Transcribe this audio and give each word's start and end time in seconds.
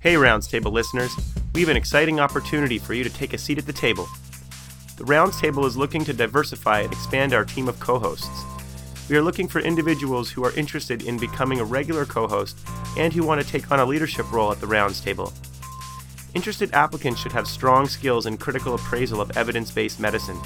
Hey, 0.00 0.16
Rounds 0.16 0.46
Table 0.46 0.70
listeners, 0.70 1.12
we 1.52 1.60
have 1.60 1.70
an 1.70 1.76
exciting 1.76 2.20
opportunity 2.20 2.78
for 2.78 2.94
you 2.94 3.02
to 3.02 3.10
take 3.10 3.32
a 3.32 3.38
seat 3.38 3.58
at 3.58 3.66
the 3.66 3.72
table. 3.72 4.06
The 4.96 5.04
Rounds 5.04 5.40
Table 5.40 5.66
is 5.66 5.76
looking 5.76 6.04
to 6.04 6.12
diversify 6.12 6.82
and 6.82 6.92
expand 6.92 7.34
our 7.34 7.44
team 7.44 7.66
of 7.66 7.80
co 7.80 7.98
hosts. 7.98 8.44
We 9.10 9.16
are 9.16 9.22
looking 9.22 9.48
for 9.48 9.58
individuals 9.58 10.30
who 10.30 10.44
are 10.44 10.52
interested 10.52 11.02
in 11.02 11.18
becoming 11.18 11.58
a 11.58 11.64
regular 11.64 12.04
co 12.06 12.28
host 12.28 12.60
and 12.96 13.12
who 13.12 13.26
want 13.26 13.40
to 13.40 13.46
take 13.48 13.72
on 13.72 13.80
a 13.80 13.84
leadership 13.84 14.30
role 14.30 14.52
at 14.52 14.60
the 14.60 14.68
Rounds 14.68 15.00
Table. 15.00 15.32
Interested 16.32 16.72
applicants 16.74 17.20
should 17.20 17.32
have 17.32 17.48
strong 17.48 17.88
skills 17.88 18.26
in 18.26 18.38
critical 18.38 18.76
appraisal 18.76 19.20
of 19.20 19.36
evidence 19.36 19.72
based 19.72 19.98
medicine. 19.98 20.40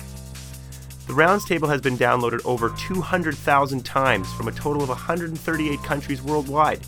The 1.06 1.12
Rounds 1.12 1.44
Table 1.44 1.68
has 1.68 1.82
been 1.82 1.98
downloaded 1.98 2.40
over 2.46 2.70
200,000 2.70 3.84
times 3.84 4.32
from 4.32 4.48
a 4.48 4.52
total 4.52 4.82
of 4.82 4.88
138 4.88 5.82
countries 5.82 6.22
worldwide. 6.22 6.80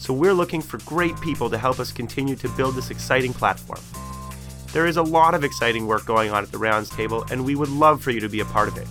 So 0.00 0.14
we're 0.14 0.32
looking 0.32 0.62
for 0.62 0.78
great 0.78 1.20
people 1.20 1.50
to 1.50 1.58
help 1.58 1.78
us 1.78 1.92
continue 1.92 2.34
to 2.36 2.48
build 2.56 2.74
this 2.74 2.90
exciting 2.90 3.34
platform. 3.34 3.80
There 4.72 4.86
is 4.86 4.96
a 4.96 5.02
lot 5.02 5.34
of 5.34 5.44
exciting 5.44 5.86
work 5.86 6.06
going 6.06 6.30
on 6.30 6.42
at 6.42 6.50
the 6.50 6.56
Rounds 6.56 6.88
Table, 6.88 7.26
and 7.30 7.44
we 7.44 7.54
would 7.54 7.68
love 7.68 8.02
for 8.02 8.10
you 8.10 8.18
to 8.20 8.28
be 8.28 8.40
a 8.40 8.46
part 8.46 8.68
of 8.68 8.78
it. 8.78 8.88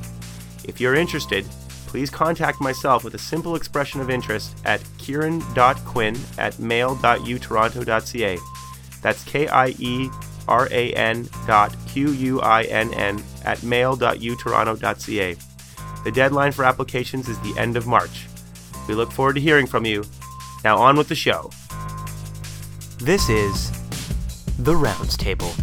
If 0.65 0.79
you're 0.79 0.93
interested, 0.93 1.45
please 1.87 2.11
contact 2.11 2.61
myself 2.61 3.03
with 3.03 3.15
a 3.15 3.17
simple 3.17 3.55
expression 3.55 4.01
of 4.01 4.11
interest 4.11 4.55
at 4.65 4.83
kieran.quinn 4.99 6.15
at 6.37 6.59
mail.utoronto.ca. 6.59 8.37
That's 9.01 9.23
K 9.23 9.47
I 9.47 9.67
E 9.79 10.09
R 10.47 10.67
A 10.69 10.93
N 10.93 11.27
dot 11.47 11.75
Q 11.87 12.11
U 12.11 12.41
I 12.41 12.63
N 12.65 12.93
N 12.93 13.23
at 13.45 13.63
mail.utoronto.ca. 13.63 15.35
The 16.03 16.11
deadline 16.11 16.51
for 16.51 16.65
applications 16.65 17.27
is 17.27 17.39
the 17.39 17.57
end 17.57 17.77
of 17.77 17.87
March. 17.87 18.27
We 18.87 18.93
look 18.93 19.11
forward 19.11 19.33
to 19.33 19.41
hearing 19.41 19.65
from 19.65 19.85
you. 19.85 20.03
Now 20.63 20.77
on 20.77 20.97
with 20.97 21.07
the 21.07 21.15
show. 21.15 21.49
This 22.97 23.29
is 23.29 23.71
The 24.57 24.75
Rounds 24.75 25.15
Table. 25.15 25.53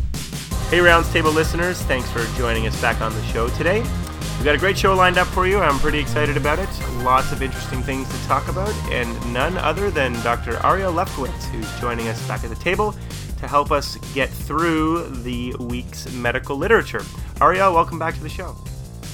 Hey, 0.71 0.81
Rounds 0.81 1.13
Table 1.13 1.31
listeners, 1.31 1.81
thanks 1.83 2.11
for 2.11 2.25
joining 2.39 2.67
us 2.67 2.81
back 2.81 3.01
on 3.03 3.13
the 3.13 3.23
show 3.25 3.49
today. 3.51 3.81
We've 3.81 4.45
got 4.45 4.55
a 4.55 4.59
great 4.59 4.79
show 4.79 4.95
lined 4.95 5.19
up 5.19 5.27
for 5.29 5.47
you. 5.47 5.59
I'm 5.59 5.79
pretty 5.79 5.99
excited 5.99 6.37
about 6.37 6.59
it. 6.59 6.69
Lots 7.03 7.31
of 7.31 7.43
interesting 7.43 7.83
things 7.83 8.09
to 8.09 8.27
talk 8.27 8.49
about, 8.49 8.75
and 8.91 9.35
none 9.35 9.59
other 9.59 9.91
than 9.91 10.15
Dr. 10.23 10.59
Ariel 10.65 10.93
Lefkowitz, 10.93 11.45
who's 11.51 11.81
joining 11.81 12.09
us 12.09 12.27
back 12.27 12.43
at 12.43 12.51
the 12.51 12.57
table 12.57 12.95
to 13.39 13.47
help 13.47 13.71
us 13.71 13.97
get 14.15 14.31
through 14.31 15.09
the 15.09 15.55
week's 15.61 16.11
medical 16.15 16.57
literature. 16.57 17.03
Ariel, 17.43 17.75
welcome 17.75 17.99
back 17.99 18.15
to 18.15 18.23
the 18.23 18.31
show. 18.31 18.57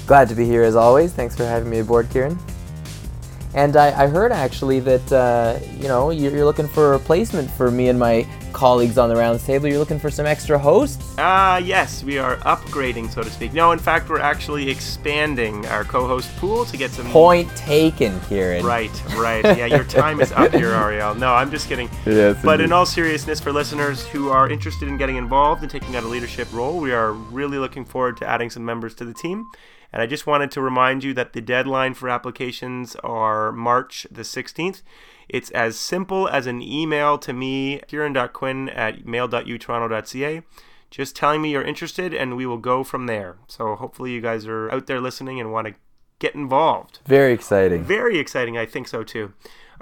Glad 0.07 0.29
to 0.29 0.37
be 0.37 0.45
here 0.45 0.63
as 0.63 0.77
always. 0.77 1.13
Thanks 1.13 1.37
for 1.37 1.45
having 1.45 1.69
me 1.69 1.81
aboard, 1.81 2.09
Kieran. 2.11 2.39
And 3.55 3.77
I, 3.77 4.05
I 4.05 4.07
heard 4.07 4.33
actually 4.33 4.81
that 4.81 5.13
uh, 5.13 5.59
you 5.77 5.89
know 5.89 6.11
you're, 6.11 6.35
you're, 6.35 6.45
looking 6.45 6.69
for 6.69 6.89
a 6.89 6.91
replacement 6.99 7.51
for 7.51 7.71
me 7.71 7.89
and 7.89 7.99
my 7.99 8.27
colleagues 8.53 8.97
on 8.97 9.09
the 9.09 9.17
rounds 9.17 9.45
table. 9.45 9.69
You're 9.69 9.79
looking 9.79 9.99
for 9.99 10.11
some 10.11 10.25
extra 10.25 10.59
hosts. 10.59 11.15
Ah, 11.19 11.55
uh, 11.55 11.59
yes, 11.59 12.03
we 12.03 12.19
are 12.19 12.37
upgrading, 12.39 13.13
so 13.13 13.23
to 13.23 13.31
speak. 13.31 13.53
No, 13.53 13.73
in 13.73 13.79
fact, 13.79 14.09
we're 14.09 14.21
actually 14.21 14.71
expanding 14.71 15.67
our 15.67 15.85
co-host 15.85 16.35
pool 16.37 16.65
to 16.65 16.77
get 16.77 16.91
some. 16.91 17.07
Point 17.07 17.55
taken, 17.57 18.19
Kieran. 18.21 18.65
Right, 18.65 18.91
right. 19.17 19.45
Yeah, 19.45 19.67
your 19.67 19.85
time 19.85 20.21
is 20.21 20.33
up 20.33 20.53
here, 20.53 20.71
Ariel. 20.73 21.15
No, 21.15 21.35
I'm 21.35 21.51
just 21.51 21.69
kidding. 21.69 21.91
Yes. 22.13 22.37
But 22.45 22.55
indeed. 22.55 22.65
in 22.65 22.73
all 22.73 22.85
seriousness, 22.85 23.41
for 23.41 23.53
listeners 23.53 24.07
who 24.07 24.29
are 24.29 24.51
interested 24.51 24.89
in 24.89 24.99
getting 24.99 25.17
involved 25.17 25.63
and 25.63 25.71
taking 25.71 25.97
on 25.97 26.05
a 26.05 26.09
leadership 26.09 26.47
role, 26.53 26.79
we 26.79 26.93
are 26.93 27.13
really 27.13 27.59
looking 27.59 27.85
forward 27.85 28.17
to 28.19 28.27
adding 28.29 28.51
some 28.51 28.65
members 28.65 28.95
to 28.97 29.05
the 29.05 29.15
team. 29.15 29.51
And 29.93 30.01
I 30.01 30.07
just 30.07 30.27
wanted 30.27 30.51
to 30.53 30.63
remind 30.63 31.05
you 31.05 31.13
that 31.15 31.33
the 31.33 31.41
deadline 31.41 31.95
for 31.95 32.09
applications 32.09 32.97
are 32.97 33.53
March 33.53 34.07
the 34.11 34.23
16th. 34.23 34.83
It's 35.29 35.51
as 35.51 35.79
simple 35.79 36.29
as 36.29 36.47
an 36.47 36.63
email 36.63 37.19
to 37.19 37.33
me, 37.33 37.81
kieran.quinn 37.87 38.71
at 38.71 39.07
mail.utoronto.ca, 39.07 40.43
just 40.91 41.17
telling 41.17 41.43
me 41.43 41.51
you're 41.51 41.63
interested, 41.63 42.15
and 42.15 42.37
we 42.37 42.47
will 42.47 42.59
go 42.59 42.85
from 42.85 43.07
there. 43.07 43.37
So 43.47 43.75
hopefully 43.77 44.13
you 44.13 44.21
guys 44.21 44.47
are 44.47 44.71
out 44.71 44.87
there 44.87 45.01
listening 45.01 45.41
and 45.41 45.53
want 45.53 45.69
to 45.69 45.75
get 46.19 46.35
involved. 46.35 47.01
Very 47.07 47.33
exciting. 47.33 47.85
Very 47.85 48.19
exciting. 48.19 48.57
I 48.57 48.65
think 48.67 48.89
so 48.89 49.03
too. 49.03 49.33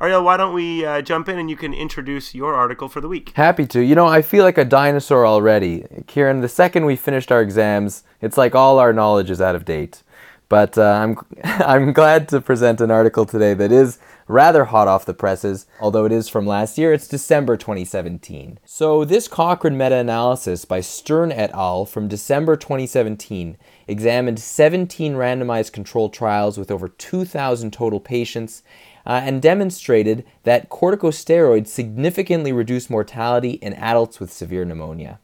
Ariel, 0.03 0.25
why 0.25 0.38
don't 0.38 0.55
we 0.55 0.87
uh, 0.87 1.03
jump 1.03 1.28
in 1.28 1.38
and 1.38 1.50
you 1.50 1.56
can 1.56 1.75
introduce 1.75 2.34
your 2.34 2.55
article 2.55 2.88
for 2.88 3.03
the 3.03 3.09
week? 3.09 3.33
Happy 3.34 3.66
to. 3.66 3.84
You 3.84 3.94
know, 3.94 4.06
I 4.06 4.22
feel 4.22 4.44
like 4.44 4.56
a 4.56 4.65
dinosaur 4.65 5.27
already. 5.27 5.84
Kieran, 6.06 6.41
the 6.41 6.49
second 6.49 6.87
we 6.87 6.97
finished 6.97 7.31
our 7.31 7.43
exams, 7.43 8.03
it's 8.22 8.39
like 8.39 8.55
all 8.55 8.78
our 8.78 8.94
knowledge 8.94 9.31
is 9.31 9.43
out 9.43 9.55
of 9.55 9.66
date. 9.66 10.03
But 10.49 10.78
uh, 10.78 10.83
I'm, 10.83 11.19
I'm 11.44 11.93
glad 11.93 12.31
to 12.31 12.41
present 12.41 12.81
an 12.81 12.91
article 12.91 13.27
today 13.27 13.53
that 13.53 13.71
is 13.71 13.99
rather 14.27 14.65
hot 14.65 14.89
off 14.89 15.05
the 15.05 15.12
presses, 15.12 15.66
although 15.81 16.06
it 16.06 16.12
is 16.12 16.31
from 16.31 16.47
last 16.47 16.78
year. 16.78 16.94
It's 16.94 17.06
December 17.06 17.59
2017. 17.59 18.59
So, 18.65 19.05
this 19.05 19.28
Cochrane 19.28 19.77
meta 19.77 19.97
analysis 19.97 20.65
by 20.65 20.81
Stern 20.81 21.31
et 21.31 21.50
al. 21.53 21.84
from 21.84 22.09
December 22.09 22.56
2017 22.56 23.59
examined 23.87 24.39
17 24.39 25.15
randomized 25.15 25.72
controlled 25.72 26.15
trials 26.15 26.56
with 26.56 26.71
over 26.71 26.89
2,000 26.89 27.72
total 27.72 28.00
patients 28.00 28.62
uh, 29.06 29.21
and 29.25 29.43
demonstrated 29.43 30.25
that 30.44 30.69
corticosteroids 30.69 31.69
significantly 31.69 32.53
reduce 32.53 32.91
mortality 32.91 33.53
in 33.53 33.75
adults 33.75 34.21
with 34.21 34.33
severe 34.33 34.65
pneumonia. 34.65 35.21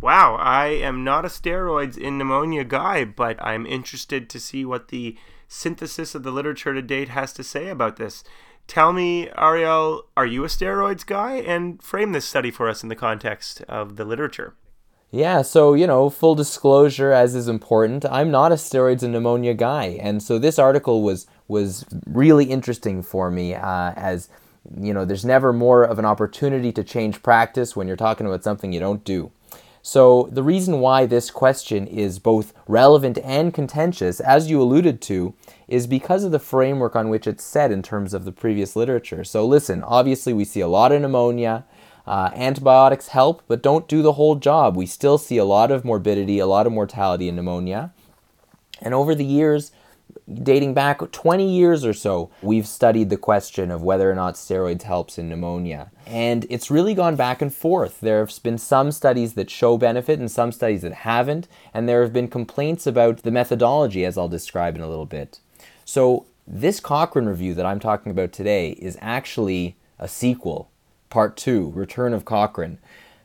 Wow, 0.00 0.34
I 0.34 0.66
am 0.66 1.04
not 1.04 1.24
a 1.24 1.28
steroids 1.28 1.96
in 1.96 2.18
pneumonia 2.18 2.64
guy, 2.64 3.04
but 3.04 3.40
I'm 3.40 3.66
interested 3.66 4.28
to 4.30 4.40
see 4.40 4.64
what 4.64 4.88
the 4.88 5.16
synthesis 5.46 6.14
of 6.14 6.24
the 6.24 6.32
literature 6.32 6.74
to 6.74 6.82
date 6.82 7.10
has 7.10 7.32
to 7.34 7.44
say 7.44 7.68
about 7.68 7.96
this. 7.96 8.24
Tell 8.66 8.92
me, 8.92 9.28
Ariel, 9.36 10.06
are 10.16 10.26
you 10.26 10.44
a 10.44 10.48
steroids 10.48 11.06
guy? 11.06 11.34
And 11.34 11.82
frame 11.82 12.12
this 12.12 12.24
study 12.24 12.50
for 12.50 12.68
us 12.68 12.82
in 12.82 12.88
the 12.88 12.96
context 12.96 13.62
of 13.62 13.96
the 13.96 14.04
literature. 14.04 14.54
Yeah, 15.10 15.42
so, 15.42 15.74
you 15.74 15.86
know, 15.86 16.08
full 16.08 16.34
disclosure 16.34 17.12
as 17.12 17.34
is 17.34 17.46
important, 17.46 18.06
I'm 18.06 18.30
not 18.30 18.50
a 18.50 18.54
steroids 18.54 19.02
and 19.02 19.12
pneumonia 19.12 19.52
guy. 19.52 19.98
And 20.00 20.22
so 20.22 20.38
this 20.38 20.58
article 20.58 21.02
was 21.02 21.26
was 21.52 21.86
really 22.06 22.46
interesting 22.46 23.02
for 23.02 23.30
me 23.30 23.54
uh, 23.54 23.92
as 23.96 24.28
you 24.78 24.94
know, 24.94 25.04
there's 25.04 25.24
never 25.24 25.52
more 25.52 25.84
of 25.84 25.98
an 25.98 26.04
opportunity 26.04 26.72
to 26.72 26.84
change 26.84 27.22
practice 27.22 27.74
when 27.74 27.88
you're 27.88 27.96
talking 27.96 28.26
about 28.26 28.44
something 28.44 28.72
you 28.72 28.80
don't 28.80 29.04
do. 29.04 29.32
So, 29.84 30.28
the 30.30 30.44
reason 30.44 30.78
why 30.78 31.06
this 31.06 31.28
question 31.32 31.88
is 31.88 32.20
both 32.20 32.54
relevant 32.68 33.18
and 33.24 33.52
contentious, 33.52 34.20
as 34.20 34.48
you 34.48 34.62
alluded 34.62 35.00
to, 35.02 35.34
is 35.66 35.88
because 35.88 36.22
of 36.22 36.30
the 36.30 36.38
framework 36.38 36.94
on 36.94 37.08
which 37.08 37.26
it's 37.26 37.42
set 37.42 37.72
in 37.72 37.82
terms 37.82 38.14
of 38.14 38.24
the 38.24 38.30
previous 38.30 38.76
literature. 38.76 39.24
So, 39.24 39.44
listen, 39.44 39.82
obviously, 39.82 40.32
we 40.32 40.44
see 40.44 40.60
a 40.60 40.68
lot 40.68 40.92
of 40.92 41.02
pneumonia. 41.02 41.64
Uh, 42.04 42.30
antibiotics 42.34 43.08
help, 43.08 43.44
but 43.46 43.62
don't 43.62 43.86
do 43.86 44.02
the 44.02 44.14
whole 44.14 44.34
job. 44.34 44.76
We 44.76 44.86
still 44.86 45.18
see 45.18 45.36
a 45.36 45.44
lot 45.44 45.70
of 45.70 45.84
morbidity, 45.84 46.40
a 46.40 46.46
lot 46.46 46.66
of 46.66 46.72
mortality 46.72 47.28
in 47.28 47.36
pneumonia. 47.36 47.92
And 48.80 48.92
over 48.92 49.14
the 49.14 49.24
years, 49.24 49.70
dating 50.32 50.74
back 50.74 51.10
20 51.10 51.48
years 51.48 51.84
or 51.84 51.92
so, 51.92 52.30
we've 52.42 52.66
studied 52.66 53.10
the 53.10 53.16
question 53.16 53.70
of 53.70 53.82
whether 53.82 54.10
or 54.10 54.14
not 54.14 54.34
steroids 54.34 54.82
helps 54.82 55.18
in 55.18 55.28
pneumonia. 55.28 55.90
And 56.06 56.46
it's 56.48 56.70
really 56.70 56.94
gone 56.94 57.16
back 57.16 57.42
and 57.42 57.52
forth. 57.52 58.00
There 58.00 58.20
have 58.20 58.42
been 58.42 58.58
some 58.58 58.92
studies 58.92 59.34
that 59.34 59.50
show 59.50 59.76
benefit 59.76 60.18
and 60.18 60.30
some 60.30 60.52
studies 60.52 60.82
that 60.82 60.92
haven't, 60.92 61.48
and 61.74 61.88
there 61.88 62.02
have 62.02 62.12
been 62.12 62.28
complaints 62.28 62.86
about 62.86 63.22
the 63.22 63.30
methodology 63.30 64.04
as 64.04 64.16
I'll 64.16 64.28
describe 64.28 64.76
in 64.76 64.82
a 64.82 64.88
little 64.88 65.06
bit. 65.06 65.40
So, 65.84 66.26
this 66.46 66.80
Cochrane 66.80 67.26
review 67.26 67.54
that 67.54 67.66
I'm 67.66 67.78
talking 67.78 68.10
about 68.10 68.32
today 68.32 68.70
is 68.72 68.98
actually 69.00 69.76
a 69.98 70.08
sequel, 70.08 70.70
part 71.08 71.36
2, 71.36 71.70
Return 71.70 72.12
of 72.12 72.24
Cochrane. 72.24 72.78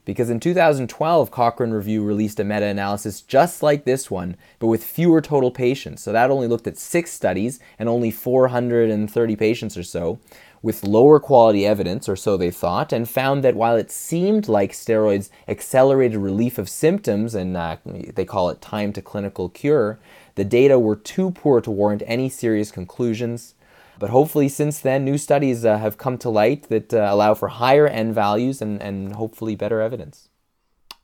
Because 0.08 0.30
in 0.30 0.40
2012, 0.40 1.32
Cochrane 1.32 1.72
Review 1.72 2.02
released 2.02 2.40
a 2.40 2.46
meta 2.46 2.64
analysis 2.66 3.20
just 3.20 3.62
like 3.62 3.84
this 3.84 4.10
one, 4.10 4.38
but 4.58 4.68
with 4.68 4.82
fewer 4.82 5.20
total 5.20 5.52
patients. 5.52 6.02
So 6.02 6.14
that 6.14 6.32
only 6.32 6.48
looked 6.48 6.66
at 6.66 6.78
six 6.78 7.12
studies 7.12 7.60
and 7.78 7.90
only 7.90 8.10
430 8.10 9.36
patients 9.36 9.76
or 9.76 9.84
so, 9.84 10.18
with 10.62 10.86
lower 10.86 11.20
quality 11.20 11.68
evidence, 11.68 12.08
or 12.08 12.16
so 12.16 12.38
they 12.38 12.52
thought, 12.52 12.94
and 12.94 13.10
found 13.10 13.44
that 13.44 13.58
while 13.58 13.76
it 13.76 13.92
seemed 13.92 14.48
like 14.48 14.72
steroids 14.72 15.30
accelerated 15.46 16.18
relief 16.18 16.58
of 16.58 16.70
symptoms, 16.70 17.36
and 17.36 17.58
uh, 17.58 17.76
they 17.86 18.24
call 18.24 18.50
it 18.50 18.62
time 18.62 18.94
to 18.94 19.02
clinical 19.02 19.50
cure, 19.50 20.00
the 20.36 20.46
data 20.46 20.80
were 20.80 20.96
too 20.96 21.32
poor 21.32 21.60
to 21.60 21.70
warrant 21.70 22.04
any 22.06 22.30
serious 22.30 22.72
conclusions. 22.72 23.56
But 24.00 24.10
hopefully, 24.10 24.50
since 24.50 24.80
then, 24.80 25.04
new 25.04 25.18
studies 25.18 25.66
uh, 25.66 25.78
have 25.78 25.98
come 25.98 26.18
to 26.20 26.30
light 26.30 26.70
that 26.70 26.94
uh, 26.94 27.08
allow 27.10 27.34
for 27.34 27.48
higher 27.48 27.88
end 27.88 28.14
values 28.14 28.62
and, 28.62 28.82
and 28.82 29.16
hopefully 29.16 29.56
better 29.56 29.82
evidence. 29.82 30.30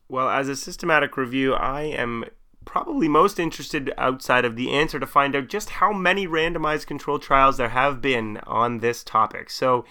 Well, 0.10 0.30
as 0.30 0.48
a 0.48 0.56
systematic 0.56 1.18
review, 1.18 1.54
I 1.54 1.84
am 1.84 2.26
probably 2.66 3.08
most 3.08 3.40
interested 3.40 3.92
outside 3.98 4.46
of 4.46 4.56
the 4.56 4.72
answer 4.72 5.00
to 5.00 5.08
find 5.08 5.36
out 5.36 5.48
just 5.48 5.72
how 5.72 5.92
many 5.92 6.28
randomized 6.28 6.88
controlled 6.88 7.22
trials 7.22 7.58
there 7.58 7.70
have 7.70 8.02
been 8.02 8.38
on 8.46 8.80
this 8.80 9.04
topic. 9.04 9.50
So, 9.50 9.86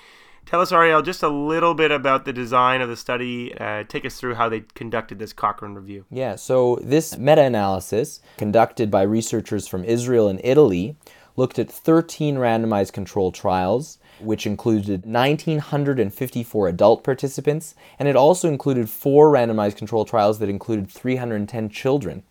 tell 0.46 0.60
us, 0.60 0.72
Ariel, 0.72 1.02
just 1.02 1.22
a 1.22 1.28
little 1.28 1.75
bit 1.75 1.90
about 1.90 2.25
the 2.25 2.32
design 2.32 2.81
of 2.81 2.88
the 2.88 2.96
study. 2.96 3.54
Uh, 3.58 3.84
take 3.84 4.04
us 4.04 4.19
through 4.19 4.34
how 4.34 4.49
they 4.49 4.60
conducted 4.75 5.19
this 5.19 5.32
Cochrane 5.32 5.75
review. 5.75 6.04
Yeah, 6.10 6.37
so 6.37 6.78
this 6.82 7.19
meta 7.19 7.43
analysis, 7.43 8.20
conducted 8.38 8.90
by 8.90 9.02
researchers 9.02 9.66
from 9.66 9.84
Israel 9.84 10.28
and 10.28 10.40
Italy, 10.44 10.96
looked 11.37 11.58
at 11.58 11.70
13 11.70 12.37
randomized 12.37 12.93
controlled 12.93 13.34
trials 13.34 13.99
which 14.25 14.46
included 14.46 15.05
1,954 15.05 16.69
adult 16.69 17.05
participants, 17.05 17.75
and 17.99 18.08
it 18.08 18.17
also 18.17 18.49
included 18.49 18.88
four 18.88 19.32
randomized 19.32 19.76
control 19.76 20.05
trials 20.05 20.38
that 20.38 20.49
included 20.49 20.90
310 20.90 21.69
children. 21.69 22.23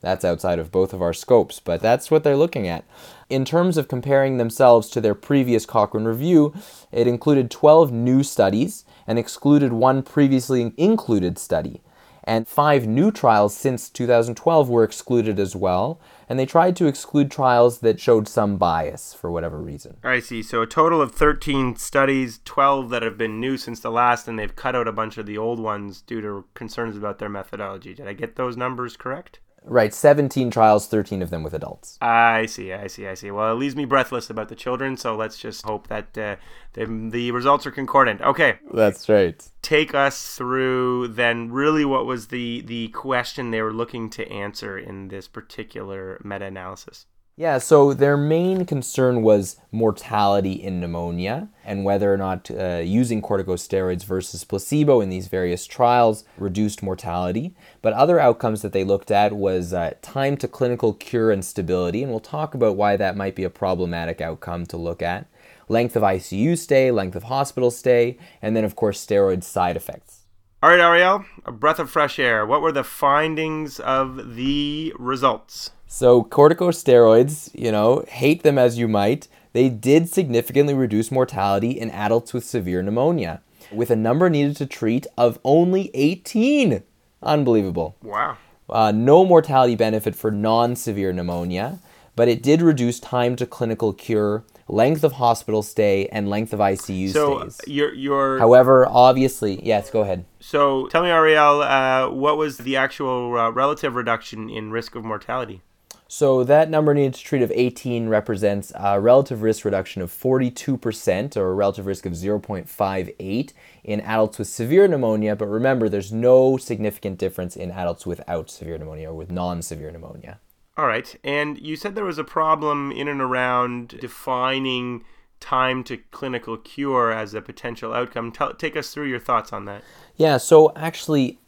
That's 0.00 0.24
outside 0.24 0.60
of 0.60 0.70
both 0.70 0.92
of 0.92 1.02
our 1.02 1.12
scopes, 1.12 1.58
but 1.58 1.80
that's 1.80 2.08
what 2.10 2.22
they're 2.22 2.36
looking 2.36 2.68
at. 2.68 2.84
In 3.28 3.44
terms 3.44 3.76
of 3.76 3.88
comparing 3.88 4.36
themselves 4.36 4.88
to 4.90 5.00
their 5.00 5.14
previous 5.14 5.66
Cochrane 5.66 6.04
review, 6.04 6.54
it 6.92 7.08
included 7.08 7.50
12 7.50 7.90
new 7.90 8.22
studies 8.22 8.84
and 9.08 9.18
excluded 9.18 9.72
one 9.72 10.02
previously 10.02 10.72
included 10.76 11.36
study. 11.36 11.80
And 12.28 12.46
five 12.46 12.86
new 12.86 13.10
trials 13.10 13.56
since 13.56 13.88
2012 13.88 14.68
were 14.68 14.84
excluded 14.84 15.40
as 15.40 15.56
well, 15.56 15.98
and 16.28 16.38
they 16.38 16.44
tried 16.44 16.76
to 16.76 16.86
exclude 16.86 17.30
trials 17.30 17.78
that 17.78 17.98
showed 17.98 18.28
some 18.28 18.58
bias 18.58 19.14
for 19.14 19.30
whatever 19.30 19.58
reason. 19.62 19.96
I 20.04 20.20
see. 20.20 20.42
So 20.42 20.60
a 20.60 20.66
total 20.66 21.00
of 21.00 21.12
13 21.12 21.76
studies, 21.76 22.40
12 22.44 22.90
that 22.90 23.00
have 23.00 23.16
been 23.16 23.40
new 23.40 23.56
since 23.56 23.80
the 23.80 23.90
last, 23.90 24.28
and 24.28 24.38
they've 24.38 24.54
cut 24.54 24.76
out 24.76 24.86
a 24.86 24.92
bunch 24.92 25.16
of 25.16 25.24
the 25.24 25.38
old 25.38 25.58
ones 25.58 26.02
due 26.02 26.20
to 26.20 26.44
concerns 26.52 26.98
about 26.98 27.18
their 27.18 27.30
methodology. 27.30 27.94
Did 27.94 28.06
I 28.06 28.12
get 28.12 28.36
those 28.36 28.58
numbers 28.58 28.94
correct? 28.94 29.40
Right, 29.68 29.92
17 29.92 30.50
trials, 30.50 30.88
13 30.88 31.20
of 31.20 31.30
them 31.30 31.42
with 31.42 31.52
adults. 31.52 31.98
I 32.00 32.46
see, 32.46 32.72
I 32.72 32.86
see, 32.86 33.06
I 33.06 33.14
see. 33.14 33.30
Well, 33.30 33.52
it 33.52 33.56
leaves 33.56 33.76
me 33.76 33.84
breathless 33.84 34.30
about 34.30 34.48
the 34.48 34.56
children, 34.56 34.96
so 34.96 35.14
let's 35.14 35.38
just 35.38 35.64
hope 35.64 35.88
that 35.88 36.16
uh, 36.16 36.36
the, 36.72 36.86
the 37.10 37.30
results 37.32 37.66
are 37.66 37.70
concordant. 37.70 38.22
Okay. 38.22 38.58
That's 38.72 39.08
right. 39.08 39.46
Take 39.60 39.94
us 39.94 40.34
through 40.34 41.08
then 41.08 41.50
really 41.52 41.84
what 41.84 42.06
was 42.06 42.28
the, 42.28 42.62
the 42.62 42.88
question 42.88 43.50
they 43.50 43.62
were 43.62 43.72
looking 43.72 44.08
to 44.10 44.30
answer 44.30 44.78
in 44.78 45.08
this 45.08 45.28
particular 45.28 46.20
meta 46.24 46.46
analysis. 46.46 47.06
Yeah, 47.38 47.58
so 47.58 47.94
their 47.94 48.16
main 48.16 48.64
concern 48.64 49.22
was 49.22 49.60
mortality 49.70 50.54
in 50.54 50.80
pneumonia 50.80 51.48
and 51.64 51.84
whether 51.84 52.12
or 52.12 52.16
not 52.16 52.50
uh, 52.50 52.82
using 52.84 53.22
corticosteroids 53.22 54.02
versus 54.04 54.42
placebo 54.42 55.00
in 55.00 55.08
these 55.08 55.28
various 55.28 55.64
trials 55.64 56.24
reduced 56.36 56.82
mortality. 56.82 57.54
But 57.80 57.92
other 57.92 58.18
outcomes 58.18 58.62
that 58.62 58.72
they 58.72 58.82
looked 58.82 59.12
at 59.12 59.32
was 59.32 59.72
uh, 59.72 59.94
time 60.02 60.36
to 60.38 60.48
clinical 60.48 60.92
cure 60.94 61.30
and 61.30 61.44
stability, 61.44 62.02
and 62.02 62.10
we'll 62.10 62.18
talk 62.18 62.54
about 62.54 62.74
why 62.74 62.96
that 62.96 63.16
might 63.16 63.36
be 63.36 63.44
a 63.44 63.50
problematic 63.50 64.20
outcome 64.20 64.66
to 64.66 64.76
look 64.76 65.00
at. 65.00 65.28
Length 65.68 65.94
of 65.94 66.02
ICU 66.02 66.58
stay, 66.58 66.90
length 66.90 67.14
of 67.14 67.22
hospital 67.24 67.70
stay, 67.70 68.18
and 68.42 68.56
then, 68.56 68.64
of 68.64 68.74
course, 68.74 69.06
steroid 69.06 69.44
side 69.44 69.76
effects. 69.76 70.24
All 70.60 70.70
right, 70.70 70.80
Ariel, 70.80 71.24
a 71.44 71.52
breath 71.52 71.78
of 71.78 71.88
fresh 71.88 72.18
air. 72.18 72.44
What 72.44 72.62
were 72.62 72.72
the 72.72 72.82
findings 72.82 73.78
of 73.78 74.34
the 74.34 74.92
results? 74.98 75.70
So, 75.90 76.22
corticosteroids, 76.22 77.50
you 77.58 77.72
know, 77.72 78.04
hate 78.08 78.42
them 78.42 78.58
as 78.58 78.78
you 78.78 78.86
might, 78.88 79.26
they 79.54 79.70
did 79.70 80.10
significantly 80.10 80.74
reduce 80.74 81.10
mortality 81.10 81.70
in 81.70 81.90
adults 81.90 82.34
with 82.34 82.44
severe 82.44 82.82
pneumonia, 82.82 83.40
with 83.72 83.90
a 83.90 83.96
number 83.96 84.28
needed 84.28 84.54
to 84.58 84.66
treat 84.66 85.06
of 85.16 85.38
only 85.44 85.90
18. 85.94 86.82
Unbelievable. 87.22 87.96
Wow. 88.02 88.36
Uh, 88.68 88.92
no 88.92 89.24
mortality 89.24 89.74
benefit 89.76 90.14
for 90.14 90.30
non 90.30 90.76
severe 90.76 91.10
pneumonia, 91.10 91.78
but 92.14 92.28
it 92.28 92.42
did 92.42 92.60
reduce 92.60 93.00
time 93.00 93.34
to 93.36 93.46
clinical 93.46 93.94
cure, 93.94 94.44
length 94.68 95.02
of 95.02 95.12
hospital 95.12 95.62
stay, 95.62 96.06
and 96.12 96.28
length 96.28 96.52
of 96.52 96.60
ICU 96.60 97.10
so 97.10 97.48
stays. 97.48 97.60
you're 97.66 97.94
you're 97.94 98.38
However, 98.38 98.86
obviously, 98.86 99.64
yes, 99.64 99.90
go 99.90 100.02
ahead. 100.02 100.26
so 100.38 100.86
tell 100.88 101.02
me, 101.02 101.08
Ariel, 101.08 101.62
uh, 101.62 102.10
what 102.10 102.36
was 102.36 102.58
the 102.58 102.76
actual 102.76 103.38
uh, 103.38 103.48
relative 103.50 103.94
reduction 103.94 104.50
in 104.50 104.70
risk 104.70 104.94
of 104.94 105.02
mortality? 105.02 105.62
So 106.10 106.42
that 106.44 106.70
number 106.70 106.94
needed 106.94 107.14
to 107.14 107.22
treat 107.22 107.42
of 107.42 107.52
18 107.54 108.08
represents 108.08 108.72
a 108.74 108.98
relative 108.98 109.42
risk 109.42 109.66
reduction 109.66 110.00
of 110.00 110.10
42% 110.10 111.36
or 111.36 111.50
a 111.50 111.54
relative 111.54 111.84
risk 111.84 112.06
of 112.06 112.14
0.58 112.14 113.52
in 113.84 114.00
adults 114.00 114.38
with 114.38 114.48
severe 114.48 114.88
pneumonia. 114.88 115.36
But 115.36 115.48
remember, 115.48 115.90
there's 115.90 116.10
no 116.10 116.56
significant 116.56 117.18
difference 117.18 117.56
in 117.56 117.70
adults 117.70 118.06
without 118.06 118.48
severe 118.48 118.78
pneumonia 118.78 119.10
or 119.10 119.14
with 119.14 119.30
non-severe 119.30 119.90
pneumonia. 119.90 120.40
All 120.78 120.86
right, 120.86 121.14
and 121.22 121.60
you 121.60 121.76
said 121.76 121.94
there 121.94 122.04
was 122.04 122.18
a 122.18 122.24
problem 122.24 122.90
in 122.90 123.06
and 123.08 123.20
around 123.20 123.88
defining 124.00 125.04
time 125.40 125.84
to 125.84 125.96
clinical 125.96 126.56
cure 126.56 127.12
as 127.12 127.34
a 127.34 127.42
potential 127.42 127.92
outcome. 127.92 128.32
Tell, 128.32 128.54
take 128.54 128.76
us 128.76 128.94
through 128.94 129.08
your 129.08 129.18
thoughts 129.18 129.52
on 129.52 129.66
that. 129.66 129.82
Yeah, 130.16 130.36
so 130.38 130.72
actually, 130.74 131.38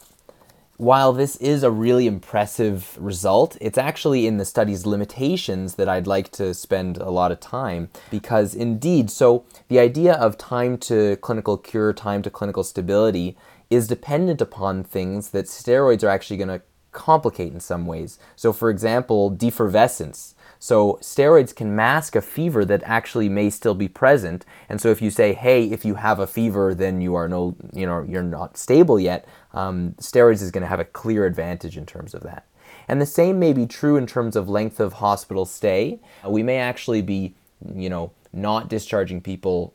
while 0.81 1.13
this 1.13 1.37
is 1.37 1.63
a 1.63 1.71
really 1.71 2.07
impressive 2.07 2.97
result, 2.99 3.55
it's 3.61 3.77
actually 3.77 4.27
in 4.27 4.39
the 4.39 4.47
study's 4.47 4.87
limitations 4.87 5.75
that 5.75 5.91
I'd 5.91 6.07
like 6.07 6.33
to 6.33 6.55
spend 6.55 6.97
a 6.97 7.11
lot 7.11 7.31
of 7.31 7.39
time 7.39 7.91
because, 8.11 8.55
indeed, 8.55 9.11
so 9.11 9.45
the 9.69 9.79
idea 9.79 10.15
of 10.15 10.39
time 10.39 10.79
to 10.79 11.17
clinical 11.17 11.59
cure, 11.59 11.93
time 11.93 12.23
to 12.23 12.31
clinical 12.31 12.65
stability 12.65 13.37
is 13.69 13.89
dependent 13.89 14.41
upon 14.41 14.83
things 14.83 15.33
that 15.33 15.45
steroids 15.45 16.03
are 16.03 16.09
actually 16.09 16.39
going 16.39 16.49
to 16.49 16.63
complicate 16.93 17.53
in 17.53 17.61
some 17.61 17.85
ways. 17.85 18.19
So, 18.35 18.51
for 18.51 18.71
example, 18.71 19.31
defervescence. 19.31 20.35
So 20.63 20.99
steroids 21.01 21.55
can 21.57 21.75
mask 21.75 22.15
a 22.15 22.21
fever 22.21 22.67
that 22.67 22.83
actually 22.85 23.31
may 23.31 23.49
still 23.49 23.75
be 23.75 23.89
present. 23.89 24.45
And 24.69 24.79
so 24.79 24.91
if 24.91 25.01
you 25.01 25.11
say, 25.11 25.33
"Hey, 25.33 25.65
if 25.65 25.85
you 25.85 25.95
have 25.95 26.21
a 26.21 26.27
fever, 26.27 26.75
then 26.75 27.01
you 27.01 27.15
are 27.15 27.29
no, 27.29 27.57
you 27.73 27.87
know, 27.87 28.05
you're 28.07 28.23
not 28.23 28.59
stable 28.59 29.01
yet," 29.01 29.27
um, 29.55 29.95
steroids 29.99 30.43
is 30.43 30.51
going 30.51 30.63
to 30.63 30.69
have 30.69 30.79
a 30.79 30.85
clear 30.85 31.25
advantage 31.25 31.79
in 31.79 31.87
terms 31.87 32.15
of 32.15 32.23
that. 32.23 32.45
And 32.87 33.01
the 33.01 33.07
same 33.07 33.39
may 33.39 33.53
be 33.53 33.67
true 33.67 33.97
in 33.97 34.07
terms 34.07 34.37
of 34.37 34.49
length 34.49 34.81
of 34.81 34.95
hospital 34.95 35.47
stay. 35.47 35.99
We 36.27 36.43
may 36.43 36.59
actually 36.59 37.03
be, 37.03 37.35
you 37.75 37.89
know, 37.89 38.11
not 38.33 38.69
discharging 38.69 39.21
people 39.23 39.73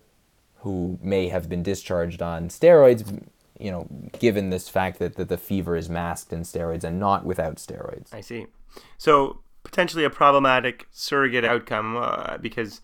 who 0.60 1.00
may 1.02 1.30
have 1.30 1.50
been 1.50 1.64
discharged 1.64 2.22
on 2.22 2.50
steroids, 2.50 3.24
you 3.60 3.72
know, 3.72 3.88
given 4.20 4.50
this 4.50 4.70
fact 4.70 5.00
that, 5.00 5.16
that 5.16 5.30
the 5.30 5.38
fever 5.38 5.76
is 5.76 5.90
masked 5.90 6.32
in 6.32 6.42
steroids 6.42 6.84
and 6.84 7.00
not 7.00 7.26
without 7.26 7.56
steroids. 7.56 8.14
I 8.14 8.22
see. 8.22 8.48
So 8.98 9.40
potentially 9.66 10.06
a 10.06 10.10
problematic 10.10 10.88
surrogate 10.92 11.44
outcome 11.44 11.98
uh, 11.98 12.38
because 12.38 12.80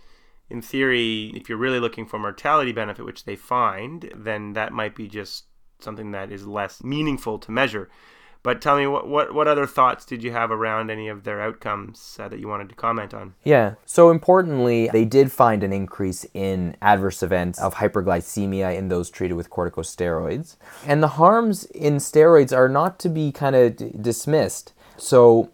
in 0.49 0.61
theory 0.61 1.31
if 1.35 1.47
you're 1.47 1.57
really 1.57 1.79
looking 1.79 2.05
for 2.05 2.19
mortality 2.19 2.73
benefit 2.73 3.05
which 3.05 3.23
they 3.23 3.35
find 3.35 4.11
then 4.13 4.53
that 4.53 4.73
might 4.73 4.95
be 4.95 5.07
just 5.07 5.45
something 5.79 6.11
that 6.11 6.31
is 6.31 6.45
less 6.45 6.83
meaningful 6.83 7.39
to 7.39 7.51
measure 7.51 7.89
but 8.43 8.59
tell 8.59 8.75
me 8.75 8.87
what 8.87 9.07
what, 9.07 9.33
what 9.33 9.47
other 9.47 9.67
thoughts 9.67 10.05
did 10.05 10.23
you 10.23 10.31
have 10.31 10.49
around 10.49 10.89
any 10.89 11.07
of 11.07 11.23
their 11.23 11.39
outcomes 11.39 12.17
uh, 12.19 12.27
that 12.27 12.39
you 12.39 12.47
wanted 12.47 12.69
to 12.69 12.75
comment 12.75 13.13
on 13.13 13.35
Yeah. 13.43 13.75
So 13.85 14.09
importantly, 14.09 14.89
they 14.91 15.05
did 15.05 15.31
find 15.31 15.63
an 15.63 15.71
increase 15.71 16.25
in 16.33 16.75
adverse 16.81 17.21
events 17.21 17.59
of 17.59 17.75
hyperglycemia 17.75 18.75
in 18.75 18.87
those 18.87 19.11
treated 19.11 19.35
with 19.35 19.51
corticosteroids. 19.51 20.57
And 20.87 21.03
the 21.03 21.09
harms 21.09 21.65
in 21.65 21.97
steroids 21.97 22.55
are 22.55 22.67
not 22.67 22.97
to 22.99 23.09
be 23.09 23.31
kind 23.31 23.55
of 23.55 23.75
d- 23.75 23.91
dismissed. 24.01 24.73
So 24.97 25.51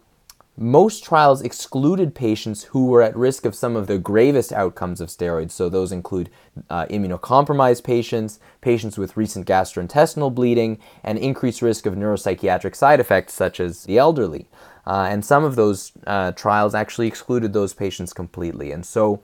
most 0.57 1.03
trials 1.03 1.43
excluded 1.43 2.15
patients 2.15 2.63
who 2.63 2.87
were 2.87 3.03
at 3.03 3.15
risk 3.15 3.45
of 3.45 3.53
some 3.53 3.75
of 3.75 3.85
the 3.85 3.99
gravest 3.99 4.51
outcomes 4.51 4.99
of 4.99 5.09
steroids. 5.09 5.51
So 5.51 5.69
those 5.69 5.91
include 5.91 6.31
uh, 6.69 6.87
immunocompromised 6.87 7.83
patients, 7.83 8.39
patients 8.61 8.97
with 8.97 9.15
recent 9.15 9.45
gastrointestinal 9.45 10.33
bleeding, 10.33 10.79
and 11.03 11.19
increased 11.19 11.61
risk 11.61 11.85
of 11.85 11.93
neuropsychiatric 11.93 12.75
side 12.75 12.99
effects 12.99 13.33
such 13.33 13.59
as 13.59 13.83
the 13.83 13.99
elderly. 13.99 14.49
Uh, 14.87 15.07
and 15.09 15.23
some 15.23 15.43
of 15.43 15.55
those 15.55 15.91
uh, 16.07 16.31
trials 16.31 16.73
actually 16.73 17.07
excluded 17.07 17.53
those 17.53 17.73
patients 17.75 18.11
completely. 18.11 18.71
And 18.71 18.83
so 18.83 19.21